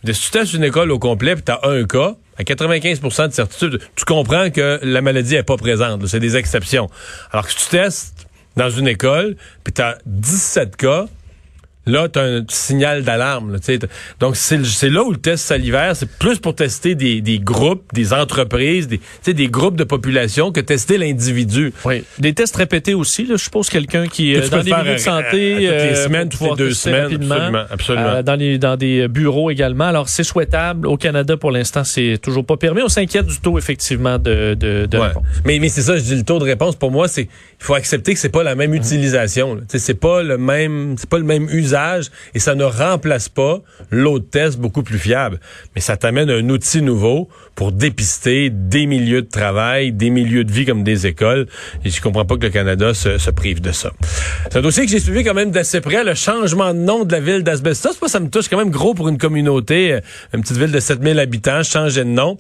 mais 0.05 0.13
Si 0.13 0.23
tu 0.23 0.31
testes 0.31 0.55
une 0.55 0.65
école 0.65 0.91
au 0.91 0.99
complet 0.99 1.35
puis 1.35 1.45
tu 1.45 1.53
as 1.53 1.61
un 1.63 1.85
cas, 1.85 2.17
à 2.37 2.43
95% 2.45 3.29
de 3.29 3.33
certitude, 3.33 3.79
tu 3.95 4.05
comprends 4.05 4.51
que 4.51 4.81
la 4.83 5.01
maladie 5.01 5.37
est 5.37 5.43
pas 5.43 5.57
présente. 5.57 6.07
C'est 6.07 6.19
des 6.19 6.37
exceptions. 6.37 6.89
Alors 7.31 7.47
que 7.47 7.53
si 7.53 7.59
tu 7.59 7.67
testes 7.77 8.22
dans 8.57 8.71
une 8.71 8.89
école 8.89 9.37
puis 9.65 9.73
tu 9.73 9.83
as 9.83 9.99
17 10.07 10.77
cas, 10.77 11.07
Là, 11.87 12.09
tu 12.09 12.19
as 12.19 12.23
un 12.23 12.45
signal 12.49 13.03
d'alarme. 13.03 13.57
Donc, 14.21 14.37
c'est 14.37 14.89
là 14.89 15.03
où 15.03 15.11
le 15.11 15.17
test 15.17 15.45
salivaire, 15.47 15.97
c'est 15.97 16.09
plus 16.09 16.39
pour 16.39 16.55
tester 16.55 16.95
des, 16.95 17.21
des 17.21 17.39
groupes, 17.41 17.83
des 17.93 18.13
entreprises, 18.13 18.87
des, 18.89 19.49
groupes 19.49 19.77
de 19.77 19.85
population 19.85 20.53
que 20.53 20.61
tester 20.61 20.97
l'individu. 20.97 21.73
Oui. 21.85 22.05
Des 22.21 22.35
tests 22.35 22.55
répétés 22.57 22.95
aussi. 22.95 23.25
Là, 23.27 23.35
je 23.37 23.43
suppose 23.45 23.69
quelqu'un 23.69 24.07
qui 24.07 24.33
Que 24.33 24.39
euh, 24.39 24.49
dans 24.49 24.63
des 24.63 24.71
milieux 24.71 24.85
de 24.85 24.91
à- 24.91 24.99
santé, 24.99 25.69
à- 25.69 25.71
à 25.71 25.73
toutes 25.73 25.83
les 25.91 25.99
euh, 25.99 26.05
semaines, 26.05 26.29
toutes 26.29 26.41
les 26.51 26.57
deux 26.57 26.73
semaines, 26.73 27.05
absolument, 27.15 27.65
absolument. 27.71 28.07
euh, 28.07 28.23
dans 28.23 28.35
les 28.37 28.59
dans 28.59 28.77
des 28.77 29.09
bureaux 29.09 29.51
également. 29.51 29.85
Alors 29.87 30.09
c'est 30.09 30.25
souhaitable. 30.25 30.87
Au 30.87 30.97
Canada, 30.97 31.37
pour 31.37 31.51
l'instant, 31.51 31.83
c'est 31.85 32.19
toujours 32.23 32.45
pas 32.47 32.57
permis. 32.57 32.83
On 32.83 32.89
s'inquiète 32.89 33.27
du 33.27 33.39
taux 33.41 33.59
effectivement 33.59 34.19
de 34.19 34.55
de, 34.55 34.87
de 34.87 34.99
Ouais. 34.99 35.09
réponse. 35.09 35.25
Mais, 35.45 35.59
mais 35.59 35.69
c'est 35.69 35.83
ça, 35.83 35.97
je 35.97 36.03
dis 36.03 36.15
le 36.17 36.23
taux 36.23 36.39
de 36.39 36.45
réponse 36.45 36.77
pour 36.77 36.93
moi, 36.93 37.09
c'est 37.09 37.23
il 37.23 37.65
faut 37.65 37.75
accepter 37.75 38.15
que 38.15 38.21
c'est 38.21 38.29
pas 38.29 38.43
la 38.45 38.55
même 38.55 38.73
utilisation. 38.75 39.57
Tu 39.57 39.63
sais, 39.69 39.79
C'est 39.79 39.95
pas 39.95 40.23
le 40.23 40.39
même 40.39 40.95
c'est 40.99 41.09
pas 41.09 41.19
le 41.19 41.25
même 41.25 41.49
usage 41.51 41.72
et 42.35 42.39
ça 42.39 42.55
ne 42.55 42.65
remplace 42.65 43.29
pas 43.29 43.61
l'autre 43.91 44.27
test 44.31 44.59
beaucoup 44.59 44.83
plus 44.83 44.99
fiable. 44.99 45.41
Mais 45.75 45.81
ça 45.81 45.97
t'amène 45.97 46.31
un 46.31 46.49
outil 46.49 46.83
nouveau 46.83 47.29
pour 47.55 47.73
dépister 47.73 48.51
des 48.51 48.87
milieux 48.87 49.23
de 49.23 49.29
travail, 49.29 49.93
des 49.93 50.11
milieux 50.11 50.45
de 50.45 50.53
vie 50.53 50.65
comme 50.65 50.85
des 50.85 51.07
écoles. 51.07 51.47
Et 51.85 51.91
je 51.91 52.01
comprends 52.01 52.25
pas 52.25 52.37
que 52.37 52.47
le 52.47 52.51
Canada 52.51 52.95
se, 52.95 53.19
se 53.19 53.31
prive 53.31 53.61
de 53.61 53.73
ça. 53.73 53.93
C'est 54.51 54.59
un 54.59 54.63
dossier 54.63 54.85
que 54.85 54.91
j'ai 54.91 55.01
suivi 55.01 55.25
quand 55.25 55.35
même 55.35 55.51
d'assez 55.51 55.81
près, 55.81 56.05
le 56.05 56.15
changement 56.15 56.73
de 56.75 56.79
nom 56.79 57.05
de 57.05 57.13
la 57.13 57.21
ville 57.21 57.43
d'Asbestos. 57.43 57.99
Moi, 58.01 58.09
ça 58.09 58.21
me 58.21 58.29
touche 58.29 58.49
quand 58.49 58.57
même 58.57 58.71
gros 58.71 58.95
pour 58.95 59.09
une 59.09 59.19
communauté, 59.19 59.93
euh, 59.93 60.01
une 60.35 60.43
petite 60.43 60.57
ville 60.57 60.73
de 60.73 60.81
7000 60.81 61.19
habitants, 61.19 61.63
changer 61.63 62.05
de 62.05 62.11
nom. 62.11 62.39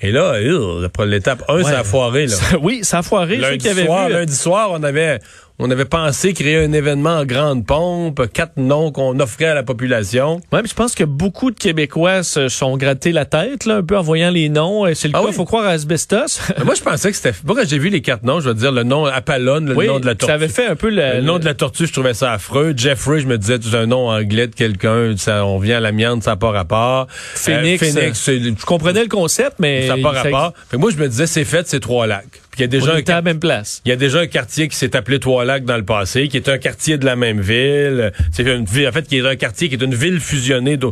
Et 0.00 0.12
là, 0.12 0.34
euh, 0.34 0.88
l'étape 1.06 1.44
1, 1.48 1.62
ça 1.64 1.80
a 1.80 1.84
foiré. 1.84 2.26
Là. 2.26 2.36
oui, 2.62 2.80
ça 2.82 2.98
a 2.98 3.02
foiré. 3.02 3.36
Lundi 3.36 3.64
soir, 3.64 4.08
vu, 4.08 4.14
euh, 4.14 4.18
lundi 4.18 4.34
soir, 4.34 4.68
on 4.72 4.82
avait, 4.82 5.18
on 5.62 5.70
avait 5.70 5.84
pensé 5.84 6.32
créer 6.34 6.56
un 6.58 6.72
événement 6.72 7.18
en 7.18 7.24
grande 7.24 7.64
pompe, 7.66 8.26
quatre 8.32 8.56
noms 8.56 8.90
qu'on 8.92 9.18
offrait 9.20 9.46
à 9.46 9.54
la 9.54 9.62
population. 9.62 10.40
Ouais, 10.52 10.60
mais 10.62 10.68
je 10.68 10.74
pense 10.74 10.94
que 10.94 11.04
beaucoup 11.04 11.50
de 11.50 11.58
Québécois 11.58 12.22
se 12.22 12.48
sont 12.48 12.76
grattés 12.76 13.12
la 13.12 13.24
tête 13.24 13.64
là, 13.64 13.76
un 13.76 13.82
peu 13.82 13.96
en 13.96 14.02
voyant 14.02 14.30
les 14.30 14.48
noms. 14.48 14.86
Et 14.86 14.94
C'est 14.94 15.08
le 15.08 15.14
Ah 15.16 15.20
cas, 15.20 15.26
oui? 15.28 15.32
faut 15.32 15.44
croire 15.44 15.64
à 15.66 15.70
asbestos. 15.70 16.40
Moi, 16.64 16.74
je 16.74 16.82
pensais 16.82 17.10
que 17.10 17.16
c'était. 17.16 17.32
Moi, 17.46 17.56
quand 17.56 17.66
j'ai 17.68 17.78
vu 17.78 17.88
les 17.88 18.02
quatre 18.02 18.24
noms, 18.24 18.40
je 18.40 18.48
veux 18.48 18.54
dire 18.54 18.72
le 18.72 18.82
nom 18.82 19.06
Apollon, 19.06 19.60
le 19.60 19.74
oui, 19.76 19.86
nom 19.86 20.00
de 20.00 20.06
la 20.06 20.14
tortue. 20.14 20.26
ça 20.30 20.34
avait 20.34 20.48
fait 20.48 20.66
un 20.66 20.76
peu 20.76 20.90
le, 20.90 21.14
Le 21.16 21.20
nom 21.22 21.38
de 21.38 21.44
la 21.44 21.54
tortue, 21.54 21.86
je 21.86 21.92
trouvais 21.92 22.14
ça 22.14 22.32
affreux. 22.32 22.74
Jeffrey, 22.76 23.20
je 23.20 23.26
me 23.26 23.38
disais, 23.38 23.58
c'est 23.62 23.76
un 23.76 23.86
nom 23.86 24.08
anglais 24.10 24.48
de 24.48 24.54
quelqu'un. 24.54 25.14
Ça, 25.16 25.46
on 25.46 25.58
vient 25.58 25.76
à 25.76 25.80
l'amiante, 25.80 26.22
ça 26.24 26.32
n'a 26.32 26.36
pas 26.36 26.50
rapport. 26.50 27.06
Phoenix, 27.10 27.82
Euh, 27.82 27.86
Phoenix, 27.92 28.18
c'est- 28.20 28.40
Je 28.42 28.64
comprenais 28.66 29.02
le 29.02 29.08
concept, 29.08 29.56
mais 29.60 29.86
ça 29.86 29.96
n'a 29.96 30.02
pas 30.02 30.10
rapport. 30.10 30.52
Fait 30.68 30.76
que 30.76 30.80
moi, 30.80 30.90
je 30.90 30.96
me 30.96 31.08
disais, 31.08 31.26
c'est 31.26 31.44
fait, 31.44 31.66
c'est 31.68 31.80
Trois-Lacs. 31.80 32.41
Puis 32.52 32.60
il 32.60 32.62
y 32.62 32.64
a 32.64 32.66
déjà 32.68 32.92
on 32.92 32.94
un 32.94 32.98
était 32.98 33.12
à 33.12 33.16
la 33.16 33.22
même 33.22 33.40
place. 33.40 33.80
Il 33.86 33.88
y 33.88 33.92
a 33.92 33.96
déjà 33.96 34.20
un 34.20 34.26
quartier 34.26 34.68
qui 34.68 34.76
s'est 34.76 34.94
appelé 34.94 35.18
Trois-Lacs 35.18 35.64
dans 35.64 35.78
le 35.78 35.84
passé, 35.84 36.28
qui 36.28 36.36
est 36.36 36.50
un 36.50 36.58
quartier 36.58 36.98
de 36.98 37.06
la 37.06 37.16
même 37.16 37.40
ville. 37.40 38.12
C'est 38.30 38.42
une 38.42 38.66
ville, 38.66 38.86
en 38.88 38.92
fait, 38.92 39.08
qui 39.08 39.16
est 39.16 39.26
un 39.26 39.36
quartier 39.36 39.70
qui 39.70 39.74
est 39.74 39.82
une 39.82 39.94
ville 39.94 40.20
fusionnée. 40.20 40.76
Puis 40.76 40.90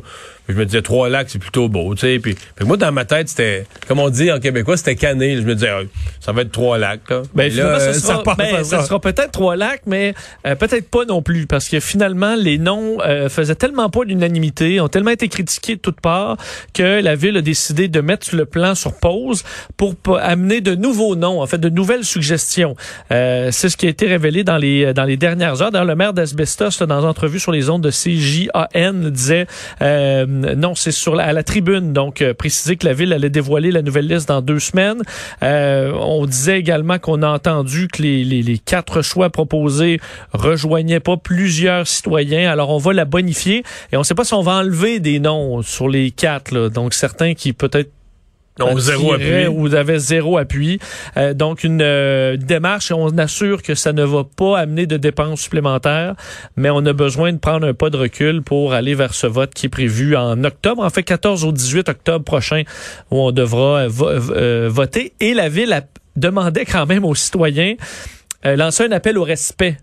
je 0.52 0.56
me 0.56 0.64
disais, 0.64 0.82
trois 0.82 1.08
lacs, 1.08 1.30
c'est 1.30 1.38
plutôt 1.38 1.68
beau, 1.68 1.94
tu 1.94 2.00
sais. 2.00 2.18
Puis, 2.18 2.36
moi, 2.64 2.76
dans 2.76 2.92
ma 2.92 3.04
tête, 3.04 3.28
c'était, 3.28 3.66
comme 3.88 3.98
on 3.98 4.10
dit 4.10 4.30
en 4.30 4.40
québécois, 4.40 4.76
c'était 4.76 4.96
cané. 4.96 5.36
Je 5.36 5.42
me 5.42 5.54
disais, 5.54 5.70
ah, 5.70 5.80
ça 6.20 6.32
va 6.32 6.42
être 6.42 6.52
trois 6.52 6.78
lacs, 6.78 7.08
là. 7.08 7.22
Ben, 7.34 7.52
là, 7.54 7.80
ça 7.80 7.94
sera, 7.94 8.22
part 8.22 8.36
ben, 8.36 8.64
ça 8.64 8.80
ça. 8.80 8.84
sera 8.84 9.00
peut-être 9.00 9.32
trois 9.32 9.56
lacs, 9.56 9.82
mais 9.86 10.14
euh, 10.46 10.54
peut-être 10.54 10.88
pas 10.90 11.04
non 11.04 11.22
plus, 11.22 11.46
parce 11.46 11.68
que 11.68 11.80
finalement, 11.80 12.34
les 12.36 12.58
noms 12.58 12.98
euh, 13.00 13.28
faisaient 13.28 13.54
tellement 13.54 13.90
pas 13.90 14.04
l'unanimité, 14.04 14.80
ont 14.80 14.88
tellement 14.88 15.10
été 15.10 15.28
critiqués 15.28 15.76
de 15.76 15.80
toutes 15.80 16.00
parts, 16.00 16.36
que 16.74 17.00
la 17.00 17.14
ville 17.14 17.36
a 17.36 17.42
décidé 17.42 17.88
de 17.88 18.00
mettre 18.00 18.34
le 18.34 18.44
plan 18.44 18.74
sur 18.74 18.94
pause 18.94 19.44
pour 19.76 19.94
amener 20.20 20.60
de 20.60 20.74
nouveaux 20.74 21.16
noms, 21.16 21.40
en 21.40 21.46
fait, 21.46 21.58
de 21.58 21.68
nouvelles 21.68 22.04
suggestions. 22.04 22.76
Euh, 23.12 23.50
c'est 23.52 23.68
ce 23.68 23.76
qui 23.76 23.86
a 23.86 23.88
été 23.88 24.06
révélé 24.06 24.44
dans 24.44 24.56
les 24.56 24.92
dans 24.92 25.04
les 25.04 25.16
dernières 25.16 25.62
heures. 25.62 25.70
D'ailleurs, 25.70 25.86
le 25.86 25.96
maire 25.96 26.12
d'Asbestos, 26.12 26.82
dans 26.86 27.00
une 27.00 27.08
entrevue 27.08 27.40
sur 27.40 27.52
les 27.52 27.70
ondes 27.70 27.82
de 27.82 27.90
CJAN, 27.90 29.10
disait 29.10 29.46
euh, 29.82 30.26
non, 30.40 30.74
c'est 30.74 30.90
sur 30.92 31.14
la, 31.14 31.24
à 31.24 31.32
la 31.32 31.42
tribune, 31.42 31.92
donc 31.92 32.22
euh, 32.22 32.34
préciser 32.34 32.76
que 32.76 32.86
la 32.86 32.92
ville 32.92 33.12
allait 33.12 33.30
dévoiler 33.30 33.70
la 33.70 33.82
nouvelle 33.82 34.06
liste 34.06 34.28
dans 34.28 34.42
deux 34.42 34.58
semaines. 34.58 35.02
Euh, 35.42 35.92
on 35.94 36.26
disait 36.26 36.58
également 36.58 36.98
qu'on 36.98 37.22
a 37.22 37.28
entendu 37.28 37.88
que 37.88 38.02
les, 38.02 38.24
les, 38.24 38.42
les 38.42 38.58
quatre 38.58 39.02
choix 39.02 39.30
proposés 39.30 40.00
rejoignaient 40.32 41.00
pas 41.00 41.16
plusieurs 41.16 41.86
citoyens. 41.86 42.50
Alors 42.50 42.70
on 42.70 42.78
va 42.78 42.92
la 42.92 43.04
bonifier 43.04 43.64
et 43.92 43.96
on 43.96 44.00
ne 44.00 44.04
sait 44.04 44.14
pas 44.14 44.24
si 44.24 44.34
on 44.34 44.42
va 44.42 44.52
enlever 44.52 45.00
des 45.00 45.20
noms 45.20 45.62
sur 45.62 45.88
les 45.88 46.10
quatre. 46.10 46.52
là. 46.52 46.68
Donc 46.68 46.94
certains 46.94 47.34
qui 47.34 47.52
peut-être 47.52 47.90
On 48.62 48.78
zéro 48.78 49.12
appui. 49.14 49.46
ou 49.46 49.74
avait 49.74 49.98
zéro 49.98 50.38
appui. 50.38 50.78
Euh, 51.16 51.34
donc 51.34 51.64
une 51.64 51.80
euh, 51.82 52.36
démarche 52.36 52.90
et 52.90 52.94
on 52.94 53.08
assure 53.18 53.62
que 53.62 53.74
ça 53.74 53.92
ne 53.92 54.04
va 54.04 54.24
pas 54.24 54.58
amener 54.58 54.86
de 54.86 54.96
dépenses 54.96 55.40
supplémentaires, 55.40 56.14
mais 56.56 56.70
on 56.70 56.84
a 56.86 56.92
besoin 56.92 57.32
de 57.32 57.38
prendre 57.38 57.66
un 57.66 57.74
pas 57.74 57.90
de 57.90 57.96
recul 57.96 58.42
pour 58.42 58.72
aller 58.72 58.94
vers 58.94 59.14
ce 59.14 59.26
vote 59.26 59.54
qui 59.54 59.66
est 59.66 59.70
prévu 59.70 60.16
en 60.16 60.42
octobre, 60.44 60.82
en 60.84 60.90
fait 60.90 61.02
14 61.02 61.44
au 61.44 61.52
18 61.52 61.88
octobre 61.88 62.24
prochain, 62.24 62.62
où 63.10 63.18
on 63.20 63.32
devra 63.32 63.80
euh, 63.80 63.88
vo- 63.88 64.08
euh, 64.08 64.68
voter. 64.70 65.12
Et 65.20 65.34
la 65.34 65.48
ville 65.48 65.72
a 65.72 65.82
demandé 66.16 66.64
quand 66.64 66.86
même 66.86 67.04
aux 67.04 67.14
citoyens 67.14 67.74
euh, 68.46 68.56
lancer 68.56 68.84
un 68.84 68.92
appel 68.92 69.16
au 69.18 69.24
respect. 69.24 69.76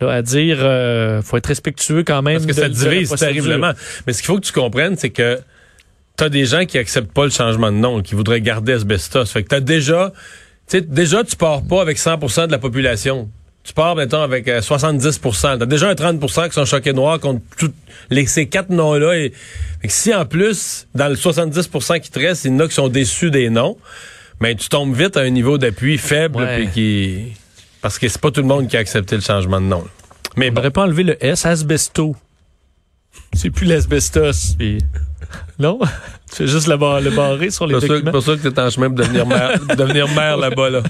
là, 0.00 0.12
à 0.12 0.22
dire, 0.22 0.58
euh, 0.60 1.22
faut 1.22 1.36
être 1.36 1.46
respectueux 1.46 2.02
quand 2.04 2.22
même. 2.22 2.34
Parce 2.34 2.46
que 2.46 2.52
de- 2.52 2.60
ça 2.60 2.68
divise 2.68 3.10
terriblement. 3.26 3.72
Mais 4.06 4.12
ce 4.12 4.22
qu'il 4.22 4.26
faut 4.26 4.36
que 4.40 4.46
tu 4.46 4.52
comprennes, 4.52 4.96
c'est 4.96 5.10
que 5.10 5.38
t'as 6.16 6.28
des 6.28 6.44
gens 6.46 6.64
qui 6.64 6.78
acceptent 6.78 7.12
pas 7.12 7.24
le 7.24 7.30
changement 7.30 7.70
de 7.72 7.76
nom, 7.76 8.02
qui 8.02 8.14
voudraient 8.14 8.40
garder 8.40 8.72
asbestos. 8.74 9.30
Fait 9.30 9.42
que 9.42 9.48
t'as 9.48 9.60
déjà, 9.60 10.12
tu 10.68 10.78
sais, 10.78 10.80
déjà, 10.80 11.24
tu 11.24 11.36
pars 11.36 11.62
pas 11.62 11.80
avec 11.82 11.98
100% 11.98 12.46
de 12.46 12.52
la 12.52 12.58
population. 12.58 13.28
Tu 13.64 13.72
pars, 13.72 13.96
mettons, 13.96 14.20
avec 14.20 14.46
euh, 14.46 14.60
70% 14.60 15.58
T'as 15.58 15.64
déjà 15.66 15.88
un 15.88 15.94
30% 15.94 16.48
qui 16.48 16.52
sont 16.54 16.66
choqués 16.66 16.92
noirs 16.92 17.18
contre 17.18 17.40
tout, 17.56 17.72
les, 18.10 18.26
ces 18.26 18.46
quatre 18.46 18.68
noms-là. 18.68 19.16
Et, 19.16 19.32
fait 19.80 19.88
que 19.88 19.92
si, 19.94 20.14
en 20.14 20.26
plus, 20.26 20.86
dans 20.94 21.08
le 21.08 21.14
70% 21.14 22.00
qui 22.00 22.10
te 22.10 22.18
reste, 22.18 22.44
il 22.44 22.52
y 22.52 22.54
en 22.54 22.60
a 22.60 22.68
qui 22.68 22.74
sont 22.74 22.88
déçus 22.88 23.30
des 23.30 23.48
noms, 23.48 23.78
ben, 24.40 24.54
tu 24.54 24.68
tombes 24.68 24.94
vite 24.94 25.16
à 25.16 25.20
un 25.20 25.30
niveau 25.30 25.56
d'appui 25.56 25.96
faible, 25.96 26.36
Ouais. 26.42 26.56
puis 26.56 26.68
qui... 26.72 27.32
Parce 27.80 27.98
que 27.98 28.06
c'est 28.08 28.20
pas 28.20 28.30
tout 28.30 28.40
le 28.42 28.46
monde 28.46 28.68
qui 28.68 28.76
a 28.76 28.80
accepté 28.80 29.14
le 29.16 29.22
changement 29.22 29.60
de 29.62 29.66
nom. 29.66 29.78
là. 29.82 29.90
Mais 30.36 30.50
On 30.50 30.52
bon. 30.52 30.70
pas 30.70 30.82
enlevé 30.82 31.02
le 31.02 31.24
S, 31.24 31.46
asbesto. 31.46 32.14
C'est 33.32 33.50
plus 33.50 33.64
l'asbestos. 33.66 34.54
puis- 34.58 34.78
Non? 35.58 35.78
C'est 36.26 36.48
juste 36.48 36.66
le, 36.66 36.76
bar- 36.76 37.00
le 37.00 37.10
barré 37.10 37.50
sur 37.50 37.64
les 37.66 37.74
C'est 37.74 37.86
pour 37.86 37.86
ça- 37.86 37.94
documents. 37.94 38.10
pour 38.10 38.22
ça 38.24 38.32
que 38.34 38.48
tu 38.48 38.48
es 38.48 38.60
en 38.60 38.68
chemin 38.70 38.90
de 38.90 38.96
devenir 38.96 39.24
maire, 39.24 39.52
de 39.68 39.74
devenir 39.76 40.08
maire 40.08 40.36
là-bas. 40.36 40.68
Là. 40.70 40.82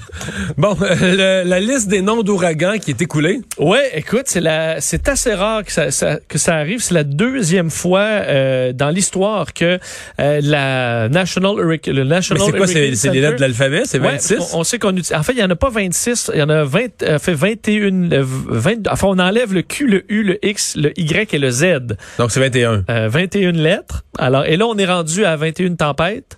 Bon, 0.57 0.75
euh, 0.81 1.43
le- 1.43 1.47
la 1.47 1.59
liste 1.59 1.87
des 1.87 2.01
noms 2.01 2.23
d'ouragans 2.23 2.73
qui 2.81 2.89
est 2.91 3.01
écoulée. 3.01 3.41
Ouais, 3.59 3.91
écoute, 3.93 4.23
c'est 4.25 4.39
la, 4.41 4.81
c'est 4.81 5.07
assez 5.07 5.35
rare 5.35 5.63
que 5.63 5.71
ça, 5.71 5.91
ça- 5.91 6.17
que 6.27 6.39
ça 6.39 6.55
arrive. 6.55 6.81
C'est 6.81 6.95
la 6.95 7.03
deuxième 7.03 7.69
fois 7.69 7.99
euh, 8.01 8.73
dans 8.73 8.89
l'histoire 8.89 9.53
que 9.53 9.77
euh, 10.19 10.39
la 10.41 11.09
National 11.09 11.59
Hurricane, 11.59 11.93
le 11.93 12.03
Mais 12.03 12.09
National 12.09 12.43
c'est 12.47 12.57
quoi? 12.57 12.65
C'est 12.67 12.95
c'est 12.95 13.11
les 13.11 13.21
lettres 13.21 13.35
de 13.35 13.41
l'alphabet? 13.41 13.83
C'est 13.85 13.99
Ouais, 13.99 14.13
26? 14.13 14.37
on, 14.53 14.61
on 14.61 14.63
sait 14.63 14.79
qu'on 14.79 14.91
utilise. 14.95 15.13
En 15.13 15.21
fait, 15.21 15.33
il 15.33 15.39
y 15.39 15.43
en 15.43 15.49
a 15.51 15.55
pas 15.55 15.69
26, 15.69 16.31
il 16.33 16.39
y 16.39 16.43
en 16.43 16.49
a 16.49 16.63
20, 16.63 17.03
euh, 17.03 17.19
fait 17.19 17.33
21, 17.35 18.11
euh, 18.13 18.23
20, 18.25 18.87
enfin, 18.89 19.07
on 19.11 19.19
enlève 19.19 19.53
le 19.53 19.61
Q, 19.61 19.85
le 19.85 20.11
U, 20.11 20.23
le 20.23 20.43
X, 20.43 20.75
le 20.75 20.91
Y 20.99 21.35
et 21.35 21.37
le 21.37 21.51
Z. 21.51 21.65
Donc, 22.17 22.31
c'est 22.31 22.39
21. 22.39 22.83
Euh, 22.89 23.07
21 23.09 23.51
lettres. 23.51 24.01
Alors, 24.17 24.45
et 24.45 24.54
là, 24.57 24.65
on 24.67 24.77
est 24.77 24.85
rendu 24.85 25.25
à 25.25 25.35
21 25.35 25.75
tempêtes. 25.75 26.37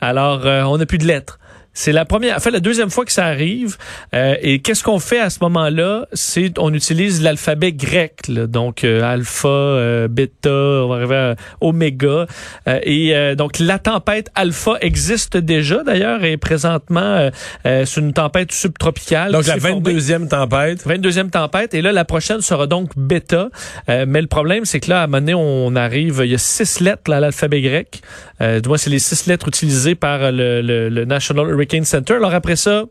Alors, 0.00 0.46
euh, 0.46 0.62
on 0.62 0.78
n'a 0.78 0.86
plus 0.86 0.98
de 0.98 1.06
lettres. 1.06 1.38
C'est 1.80 1.92
la 1.92 2.04
première, 2.04 2.36
en 2.36 2.40
fait, 2.40 2.50
la 2.50 2.58
deuxième 2.58 2.90
fois 2.90 3.04
que 3.04 3.12
ça 3.12 3.24
arrive. 3.26 3.76
Euh, 4.12 4.34
et 4.42 4.58
qu'est-ce 4.58 4.82
qu'on 4.82 4.98
fait 4.98 5.20
à 5.20 5.30
ce 5.30 5.38
moment-là? 5.42 6.06
C'est, 6.12 6.58
on 6.58 6.74
utilise 6.74 7.22
l'alphabet 7.22 7.70
grec, 7.72 8.14
là. 8.26 8.48
donc 8.48 8.82
euh, 8.82 9.00
alpha, 9.04 9.46
euh, 9.46 10.08
bêta, 10.08 10.50
on 10.50 10.88
va 10.88 10.96
arriver 10.96 11.14
à 11.14 11.36
oméga. 11.60 12.26
Euh, 12.66 12.80
et 12.82 13.14
euh, 13.14 13.36
donc, 13.36 13.60
la 13.60 13.78
tempête 13.78 14.28
alpha 14.34 14.72
existe 14.80 15.36
déjà, 15.36 15.84
d'ailleurs, 15.84 16.24
et 16.24 16.36
présentement, 16.36 17.30
euh, 17.64 17.84
c'est 17.86 18.00
une 18.00 18.12
tempête 18.12 18.50
subtropicale. 18.50 19.30
Donc, 19.30 19.46
la 19.46 19.54
s'est 19.54 19.60
formée. 19.60 19.94
22e 19.94 20.26
tempête. 20.26 20.84
22e 20.84 21.30
tempête. 21.30 21.74
Et 21.74 21.80
là, 21.82 21.92
la 21.92 22.04
prochaine 22.04 22.40
sera 22.40 22.66
donc 22.66 22.90
bêta. 22.96 23.50
Euh, 23.88 24.04
mais 24.08 24.20
le 24.20 24.26
problème, 24.26 24.64
c'est 24.64 24.80
que 24.80 24.90
là, 24.90 25.02
à 25.02 25.04
un 25.04 25.06
moment 25.06 25.18
donné, 25.20 25.34
on 25.34 25.76
arrive, 25.76 26.22
il 26.24 26.32
y 26.32 26.34
a 26.34 26.38
six 26.38 26.80
lettres 26.80 27.08
là, 27.08 27.18
à 27.18 27.20
l'alphabet 27.20 27.60
grec. 27.62 28.00
Euh, 28.40 28.58
du 28.58 28.68
moins, 28.68 28.78
c'est 28.78 28.90
les 28.90 28.98
six 28.98 29.28
lettres 29.28 29.46
utilisées 29.46 29.94
par 29.94 30.32
le, 30.32 30.60
le- 30.60 30.88
le 30.88 31.04
National 31.04 31.46
Hurricane 31.48 31.67
Center. 31.84 32.14
Alors 32.14 32.34
après 32.34 32.56
ça, 32.56 32.84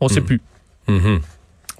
on 0.00 0.08
sait 0.08 0.20
plus. 0.20 0.40
Mhm. 0.86 1.20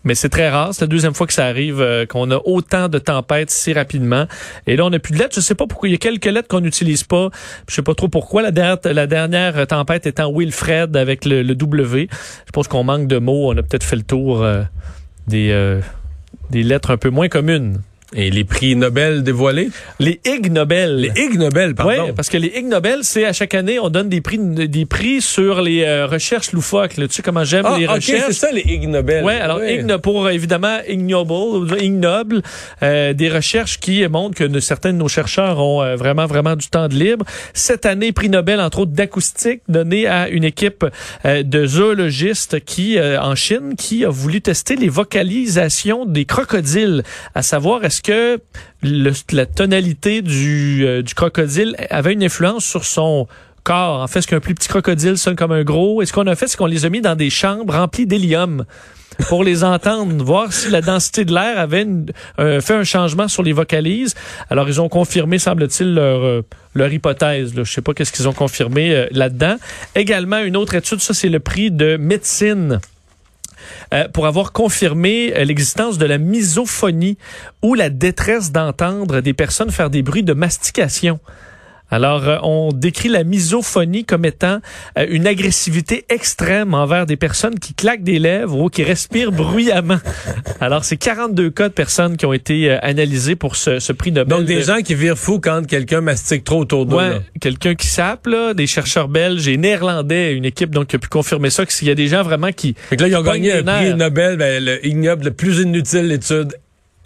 Mais 0.05 0.15
c'est 0.15 0.29
très 0.29 0.49
rare. 0.49 0.73
C'est 0.73 0.83
la 0.83 0.87
deuxième 0.87 1.13
fois 1.13 1.27
que 1.27 1.33
ça 1.33 1.47
arrive, 1.47 1.81
euh, 1.81 2.07
qu'on 2.07 2.31
a 2.31 2.41
autant 2.45 2.89
de 2.89 2.99
tempêtes 2.99 3.51
si 3.51 3.73
rapidement. 3.73 4.27
Et 4.67 4.77
là, 4.77 4.85
on 4.87 4.91
n'a 4.91 4.99
plus 4.99 5.13
de 5.13 5.19
lettres. 5.19 5.35
Je 5.35 5.41
sais 5.41 5.55
pas 5.55 5.67
pourquoi. 5.67 5.89
Il 5.89 5.93
y 5.93 5.95
a 5.97 5.99
quelques 5.99 6.25
lettres 6.25 6.49
qu'on 6.49 6.61
n'utilise 6.61 7.03
pas. 7.03 7.31
Je 7.69 7.75
sais 7.75 7.83
pas 7.83 7.95
trop 7.95 8.09
pourquoi. 8.09 8.43
La 8.43 8.51
dernière, 8.51 8.79
la 8.85 9.07
dernière 9.07 9.67
tempête 9.67 10.07
étant 10.07 10.33
Wilfred 10.33 10.97
avec 10.97 11.25
le, 11.25 11.43
le 11.43 11.55
W. 11.55 12.09
Je 12.47 12.53
pense 12.53 12.69
qu'on 12.69 12.85
manque 12.85 13.09
de 13.09 13.19
mots. 13.19 13.53
On 13.53 13.57
a 13.57 13.63
peut-être 13.63 13.85
fait 13.85 13.97
le 13.97 14.03
tour 14.03 14.43
euh, 14.43 14.63
des, 15.27 15.51
euh, 15.51 15.81
des 16.51 16.63
lettres 16.63 16.91
un 16.93 16.97
peu 16.97 17.11
moins 17.11 17.29
communes. 17.29 17.83
Et 18.15 18.31
les 18.31 18.45
prix 18.45 18.75
Nobel 18.75 19.23
dévoilés? 19.23 19.69
Les 20.01 20.19
Ig 20.25 20.51
Nobel. 20.51 20.97
Les 20.97 21.23
Ig 21.25 21.39
Nobel, 21.39 21.75
pardon. 21.75 22.07
Oui, 22.07 22.13
parce 22.17 22.31
que 22.31 22.39
les 22.39 22.49
Ig 22.57 22.67
Nobel, 22.67 23.01
c'est 23.03 23.27
à 23.27 23.35
chaque 23.35 23.55
année, 23.55 23.79
on 23.79 23.91
donne 23.91 24.09
des 24.09 24.23
prix, 24.23 24.39
des 24.39 24.87
prix 24.87 25.21
sur 25.21 25.61
les 25.61 25.83
euh, 25.85 26.07
recherches 26.07 26.53
loufoques. 26.53 26.97
là. 26.97 27.07
Tu 27.07 27.15
sais 27.15 27.23
comment 27.23 27.45
j'aime 27.45 27.67
ah, 27.67 27.77
les 27.79 27.87
ok, 27.87 27.97
recherches? 27.97 28.25
c'est 28.29 28.33
ça, 28.33 28.51
les 28.51 28.63
Ig 28.63 28.89
Nobel. 28.89 29.23
Ouais, 29.25 29.39
alors 29.39 29.61
igno- 29.61 29.99
pour 29.99 30.25
euh, 30.25 30.31
évidemment 30.31 30.79
ignoble, 30.89 31.79
ignoble, 31.83 32.41
euh, 32.83 33.13
des 33.13 33.29
recherches 33.29 33.79
qui 33.79 34.07
montrent 34.09 34.37
que 34.37 34.61
certains 34.61 34.95
de 34.95 34.99
nos 34.99 35.09
chercheurs 35.09 35.59
ont 35.59 35.83
euh, 35.83 35.95
vraiment 35.95 36.25
vraiment 36.25 36.57
du 36.57 36.69
temps 36.69 36.89
de 36.89 36.95
libre. 36.95 37.27
Cette 37.53 37.85
année, 37.85 38.13
prix 38.13 38.31
Nobel 38.31 38.61
entre 38.61 38.81
autres 38.81 38.93
d'acoustique 38.93 39.61
donné 39.69 40.07
à 40.07 40.31
une 40.31 40.45
équipe 40.45 40.87
euh, 41.27 41.43
de 41.43 41.67
zoologistes 41.67 42.65
qui 42.65 42.97
euh, 42.99 43.21
en 43.21 43.35
Chine 43.35 43.75
qui 43.77 44.07
a 44.07 44.09
voulu 44.09 44.41
tester 44.41 44.77
les 44.77 44.89
vocalisations 44.89 46.07
des 46.07 46.25
crocodiles, 46.25 47.03
à 47.35 47.43
savoir 47.43 47.85
est-ce 47.85 47.98
que 48.03 48.39
le- 48.83 49.13
la 49.33 49.47
tonalité 49.47 50.23
du, 50.23 50.85
euh, 50.87 51.03
du 51.03 51.15
crocodile 51.15 51.77
avait 51.91 52.13
une 52.13 52.23
influence 52.25 52.65
sur 52.65 52.85
son 52.85 53.27
corps? 53.65 54.01
En 54.01 54.07
fait, 54.07 54.21
est-ce 54.21 54.27
qu'un 54.29 54.41
plus 54.41 54.55
petit 54.55 54.69
crocodile 54.69 55.19
sonne 55.19 55.37
comme 55.37 55.53
un 55.53 55.65
gros? 55.65 56.03
Et 56.03 56.07
ce 56.07 56.13
qu'on 56.13 56.27
a 56.27 56.35
fait, 56.37 56.47
c'est 56.49 56.57
qu'on 56.57 56.67
les 56.67 56.85
a 56.85 56.89
mis 56.91 57.01
dans 57.01 57.15
des 57.17 57.31
chambres 57.31 57.75
remplies 57.75 58.07
d'hélium 58.07 58.65
pour 59.29 59.43
les 59.43 59.65
entendre, 59.65 60.25
voir 60.25 60.53
si 60.53 60.71
la 60.71 60.81
densité 60.81 61.25
de 61.25 61.35
l'air 61.35 61.59
avait 61.59 61.83
une- 61.83 62.07
euh, 62.39 62.61
fait 62.61 62.75
un 62.75 62.85
changement 62.85 63.27
sur 63.27 63.43
les 63.43 63.53
vocalises? 63.53 64.15
Alors, 64.49 64.69
ils 64.69 64.81
ont 64.81 64.89
confirmé, 64.89 65.39
semble-t-il, 65.41 65.95
leur, 65.95 66.25
euh, 66.25 66.43
leur 66.75 66.93
hypothèse. 66.93 67.55
Là. 67.57 67.65
Je 67.65 67.73
sais 67.73 67.83
pas 67.83 67.95
qu'est-ce 67.95 68.13
qu'ils 68.13 68.29
ont 68.29 68.33
confirmé 68.33 68.95
euh, 68.95 69.07
là-dedans. 69.11 69.57
Également, 69.97 70.39
une 70.39 70.57
autre 70.57 70.75
étude, 70.77 71.01
ça, 71.01 71.15
c'est 71.15 71.31
le 71.31 71.41
prix 71.41 71.71
de 71.73 71.97
médecine. 71.97 72.81
Euh, 73.93 74.09
pour 74.09 74.27
avoir 74.27 74.53
confirmé 74.53 75.33
euh, 75.35 75.45
l'existence 75.45 75.99
de 75.99 76.07
la 76.07 76.19
misophonie 76.19 77.19
ou 77.63 77.75
la 77.75 77.91
détresse 77.91 78.53
d'entendre 78.53 79.21
des 79.21 79.35
personnes 79.35 79.71
faire 79.71 79.91
des 79.91 80.03
bruits 80.03 80.23
de 80.23 80.33
mastication. 80.33 81.21
Alors, 81.91 82.29
euh, 82.29 82.37
on 82.43 82.71
décrit 82.73 83.09
la 83.09 83.25
misophonie 83.25 84.05
comme 84.05 84.25
étant 84.25 84.59
euh, 84.99 85.07
une 85.09 85.27
agressivité 85.27 86.05
extrême 86.11 86.75
envers 86.75 87.07
des 87.07 87.17
personnes 87.17 87.59
qui 87.59 87.73
claquent 87.75 88.03
des 88.03 88.19
lèvres 88.19 88.59
ou 88.59 88.69
qui 88.69 88.83
respirent 88.83 89.33
bruyamment. 89.33 89.99
Alors, 90.61 90.85
c'est 90.85 90.97
42 90.99 91.51
cas 91.51 91.69
de 91.69 91.73
personnes 91.75 92.17
qui 92.17 92.27
ont 92.27 92.33
été 92.33 92.71
euh, 92.71 92.79
analysées 92.83 93.37
pour 93.37 93.57
ce, 93.57 93.79
ce 93.79 93.93
prix 93.93 94.13
Nobel. 94.13 94.37
Donc, 94.39 94.47
des 94.47 94.57
de- 94.57 94.61
gens 94.63 94.79
qui 94.79 94.95
virent 94.95 95.17
fous 95.19 95.41
quand 95.41 95.67
quelqu'un 95.67 96.01
mastique 96.01 96.45
trop 96.45 96.61
autour 96.61 96.85
d'eux. 96.85 96.97
Ouais, 96.97 97.21
quelqu'un 97.41 97.75
qui 97.75 97.87
sape, 97.87 98.27
là, 98.27 98.53
des 98.55 98.67
chercheurs 98.67 99.09
belges 99.09 99.49
et 99.49 99.57
néerlandais, 99.57 100.35
une 100.35 100.45
équipe 100.45 100.71
donc 100.71 100.89
qui 100.89 100.97
a 100.97 100.99
pu 100.99 101.09
confirmer 101.09 101.51
ça, 101.51 101.65
qu'il 101.65 101.89
y 101.89 101.91
a 101.91 101.95
des 101.95 102.09
gens 102.09 102.23
vraiment 102.23 102.53
qui 102.53 102.75
Fait 102.91 102.97
que 102.97 103.03
là, 103.03 103.09
ils 103.09 103.17
ont 103.17 103.23
gagné 103.23 103.53
un 103.53 103.63
prix 103.63 103.95
Nobel, 103.95 104.37
ben, 104.37 104.63
le 104.63 104.87
ignoble, 104.87 105.25
le 105.25 105.31
plus 105.33 105.61
inutile 105.61 106.13
étude 106.13 106.55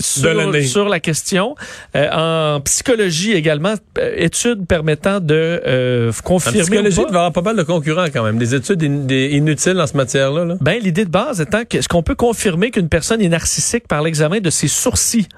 sur, 0.00 0.88
la 0.88 1.00
question. 1.00 1.54
Euh, 1.96 2.08
en 2.56 2.60
psychologie 2.60 3.32
également, 3.32 3.74
euh, 3.98 4.12
études 4.16 4.66
permettant 4.66 5.20
de 5.20 5.62
euh, 5.66 6.10
En 6.10 6.22
confirmer 6.22 6.58
ou 6.58 6.62
psychologie, 6.62 6.96
il 7.00 7.04
va 7.04 7.12
y 7.12 7.16
avoir 7.16 7.32
pas 7.32 7.42
mal 7.42 7.56
de 7.56 7.62
concurrents 7.62 8.06
quand 8.12 8.24
même. 8.24 8.38
Des 8.38 8.54
études 8.54 8.82
in- 8.82 9.04
des 9.04 9.28
inutiles 9.32 9.74
dans 9.74 9.86
ce 9.86 9.96
matière-là. 9.96 10.44
Là. 10.44 10.56
Ben, 10.60 10.80
l'idée 10.82 11.04
de 11.04 11.10
base 11.10 11.40
étant 11.40 11.64
que 11.64 11.78
est-ce 11.78 11.88
qu'on 11.88 12.02
peut 12.02 12.14
confirmer 12.14 12.70
qu'une 12.70 12.88
personne 12.88 13.20
est 13.22 13.28
narcissique 13.28 13.86
par 13.86 14.02
l'examen 14.02 14.40
de 14.40 14.50
ses 14.50 14.68
sourcils? 14.68 15.28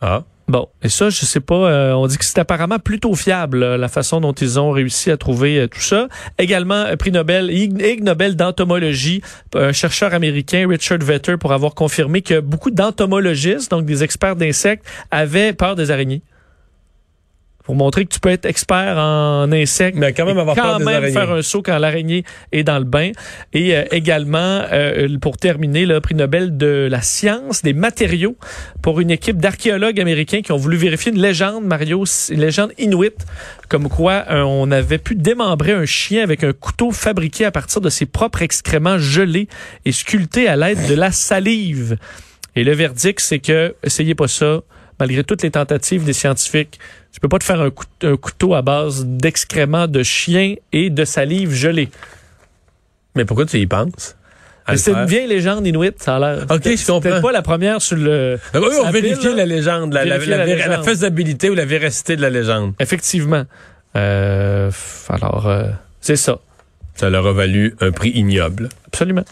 Ah. 0.00 0.24
Bon, 0.52 0.68
et 0.82 0.90
ça, 0.90 1.08
je 1.08 1.24
sais 1.24 1.40
pas, 1.40 1.54
euh, 1.54 1.92
on 1.92 2.06
dit 2.06 2.18
que 2.18 2.26
c'est 2.26 2.38
apparemment 2.38 2.78
plutôt 2.78 3.14
fiable, 3.14 3.60
là, 3.60 3.78
la 3.78 3.88
façon 3.88 4.20
dont 4.20 4.34
ils 4.34 4.60
ont 4.60 4.70
réussi 4.70 5.10
à 5.10 5.16
trouver 5.16 5.60
euh, 5.60 5.66
tout 5.66 5.80
ça. 5.80 6.08
Également, 6.38 6.74
euh, 6.74 6.96
prix 6.96 7.10
Nobel, 7.10 7.50
Ig 7.50 8.02
Nobel 8.02 8.36
d'entomologie, 8.36 9.22
un 9.54 9.72
chercheur 9.72 10.12
américain, 10.12 10.66
Richard 10.68 10.98
Vetter, 10.98 11.38
pour 11.38 11.54
avoir 11.54 11.74
confirmé 11.74 12.20
que 12.20 12.38
beaucoup 12.40 12.70
d'entomologistes, 12.70 13.70
donc 13.70 13.86
des 13.86 14.04
experts 14.04 14.36
d'insectes, 14.36 14.84
avaient 15.10 15.54
peur 15.54 15.74
des 15.74 15.90
araignées. 15.90 16.20
Pour 17.64 17.76
montrer 17.76 18.04
que 18.04 18.12
tu 18.12 18.18
peux 18.18 18.30
être 18.30 18.44
expert 18.44 18.98
en 18.98 19.50
insectes, 19.52 19.96
Mais 19.96 20.12
quand 20.12 20.26
même 20.26 20.38
avoir 20.38 20.56
quand 20.56 20.62
peur 20.62 20.78
des 20.78 20.84
même 20.84 20.94
araignées. 20.96 21.12
faire 21.12 21.30
un 21.30 21.42
saut 21.42 21.62
quand 21.62 21.78
l'araignée 21.78 22.24
est 22.50 22.64
dans 22.64 22.78
le 22.78 22.84
bain. 22.84 23.12
Et 23.52 23.76
euh, 23.76 23.84
également, 23.92 24.62
euh, 24.72 25.16
pour 25.20 25.36
terminer, 25.36 25.86
le 25.86 26.00
prix 26.00 26.14
Nobel 26.14 26.56
de 26.56 26.88
la 26.90 27.02
science 27.02 27.62
des 27.62 27.72
matériaux 27.72 28.36
pour 28.82 29.00
une 29.00 29.10
équipe 29.10 29.38
d'archéologues 29.38 30.00
américains 30.00 30.42
qui 30.42 30.50
ont 30.52 30.56
voulu 30.56 30.76
vérifier 30.76 31.12
une 31.12 31.20
légende, 31.20 31.64
Mario, 31.64 32.04
une 32.30 32.40
légende 32.40 32.72
inuit, 32.78 33.14
comme 33.68 33.88
quoi 33.88 34.24
euh, 34.30 34.42
on 34.42 34.70
avait 34.70 34.98
pu 34.98 35.14
démembrer 35.14 35.72
un 35.72 35.86
chien 35.86 36.22
avec 36.22 36.42
un 36.44 36.52
couteau 36.52 36.90
fabriqué 36.90 37.44
à 37.44 37.50
partir 37.52 37.80
de 37.80 37.90
ses 37.90 38.06
propres 38.06 38.42
excréments 38.42 38.98
gelés 38.98 39.48
et 39.84 39.92
sculptés 39.92 40.48
à 40.48 40.56
l'aide 40.56 40.88
de 40.88 40.94
la 40.94 41.12
salive. 41.12 41.96
Et 42.54 42.64
le 42.64 42.72
verdict, 42.72 43.20
c'est 43.20 43.38
que, 43.38 43.74
essayez 43.82 44.14
pas 44.14 44.28
ça, 44.28 44.60
malgré 45.00 45.24
toutes 45.24 45.42
les 45.42 45.50
tentatives 45.50 46.04
des 46.04 46.12
scientifiques, 46.12 46.78
tu 47.12 47.20
peux 47.20 47.28
pas 47.28 47.38
te 47.38 47.44
faire 47.44 47.60
un, 47.60 47.70
cou- 47.70 47.84
un 48.02 48.16
couteau 48.16 48.54
à 48.54 48.62
base 48.62 49.04
d'excréments 49.06 49.86
de 49.86 50.02
chien 50.02 50.54
et 50.72 50.90
de 50.90 51.04
salive 51.04 51.52
gelée. 51.52 51.90
Mais 53.14 53.24
pourquoi 53.24 53.46
tu 53.46 53.58
y 53.58 53.66
penses? 53.66 54.16
C'est 54.76 54.92
une 54.92 55.04
vieille 55.06 55.26
légende 55.26 55.66
inuit, 55.66 55.92
ça 55.98 56.16
a 56.16 56.18
l'air. 56.20 56.46
Ok, 56.48 56.62
je 56.64 56.86
comprends. 56.86 57.00
peut-être 57.00 57.20
pas 57.22 57.32
la 57.32 57.42
première 57.42 57.82
sur 57.82 57.96
le. 57.96 58.38
Ah 58.54 58.58
oui, 58.60 58.66
on 58.80 59.20
sur 59.20 59.34
la 59.34 59.44
légende, 59.44 59.92
la, 59.92 60.04
la, 60.04 60.14
Vérifier 60.18 60.30
la 60.30 60.36
la 60.38 60.44
vé- 60.46 60.56
légende. 60.56 60.70
la 60.70 60.82
faisabilité 60.82 61.50
ou 61.50 61.54
la 61.54 61.64
véracité 61.64 62.16
de 62.16 62.22
la 62.22 62.30
légende. 62.30 62.72
Effectivement. 62.78 63.44
Euh, 63.96 64.70
alors, 65.08 65.48
euh, 65.48 65.64
c'est 66.00 66.16
ça. 66.16 66.38
Ça 66.94 67.10
leur 67.10 67.26
a 67.26 67.32
valu 67.32 67.74
un 67.80 67.90
prix 67.90 68.10
ignoble. 68.10 68.68
Absolument. 68.86 69.24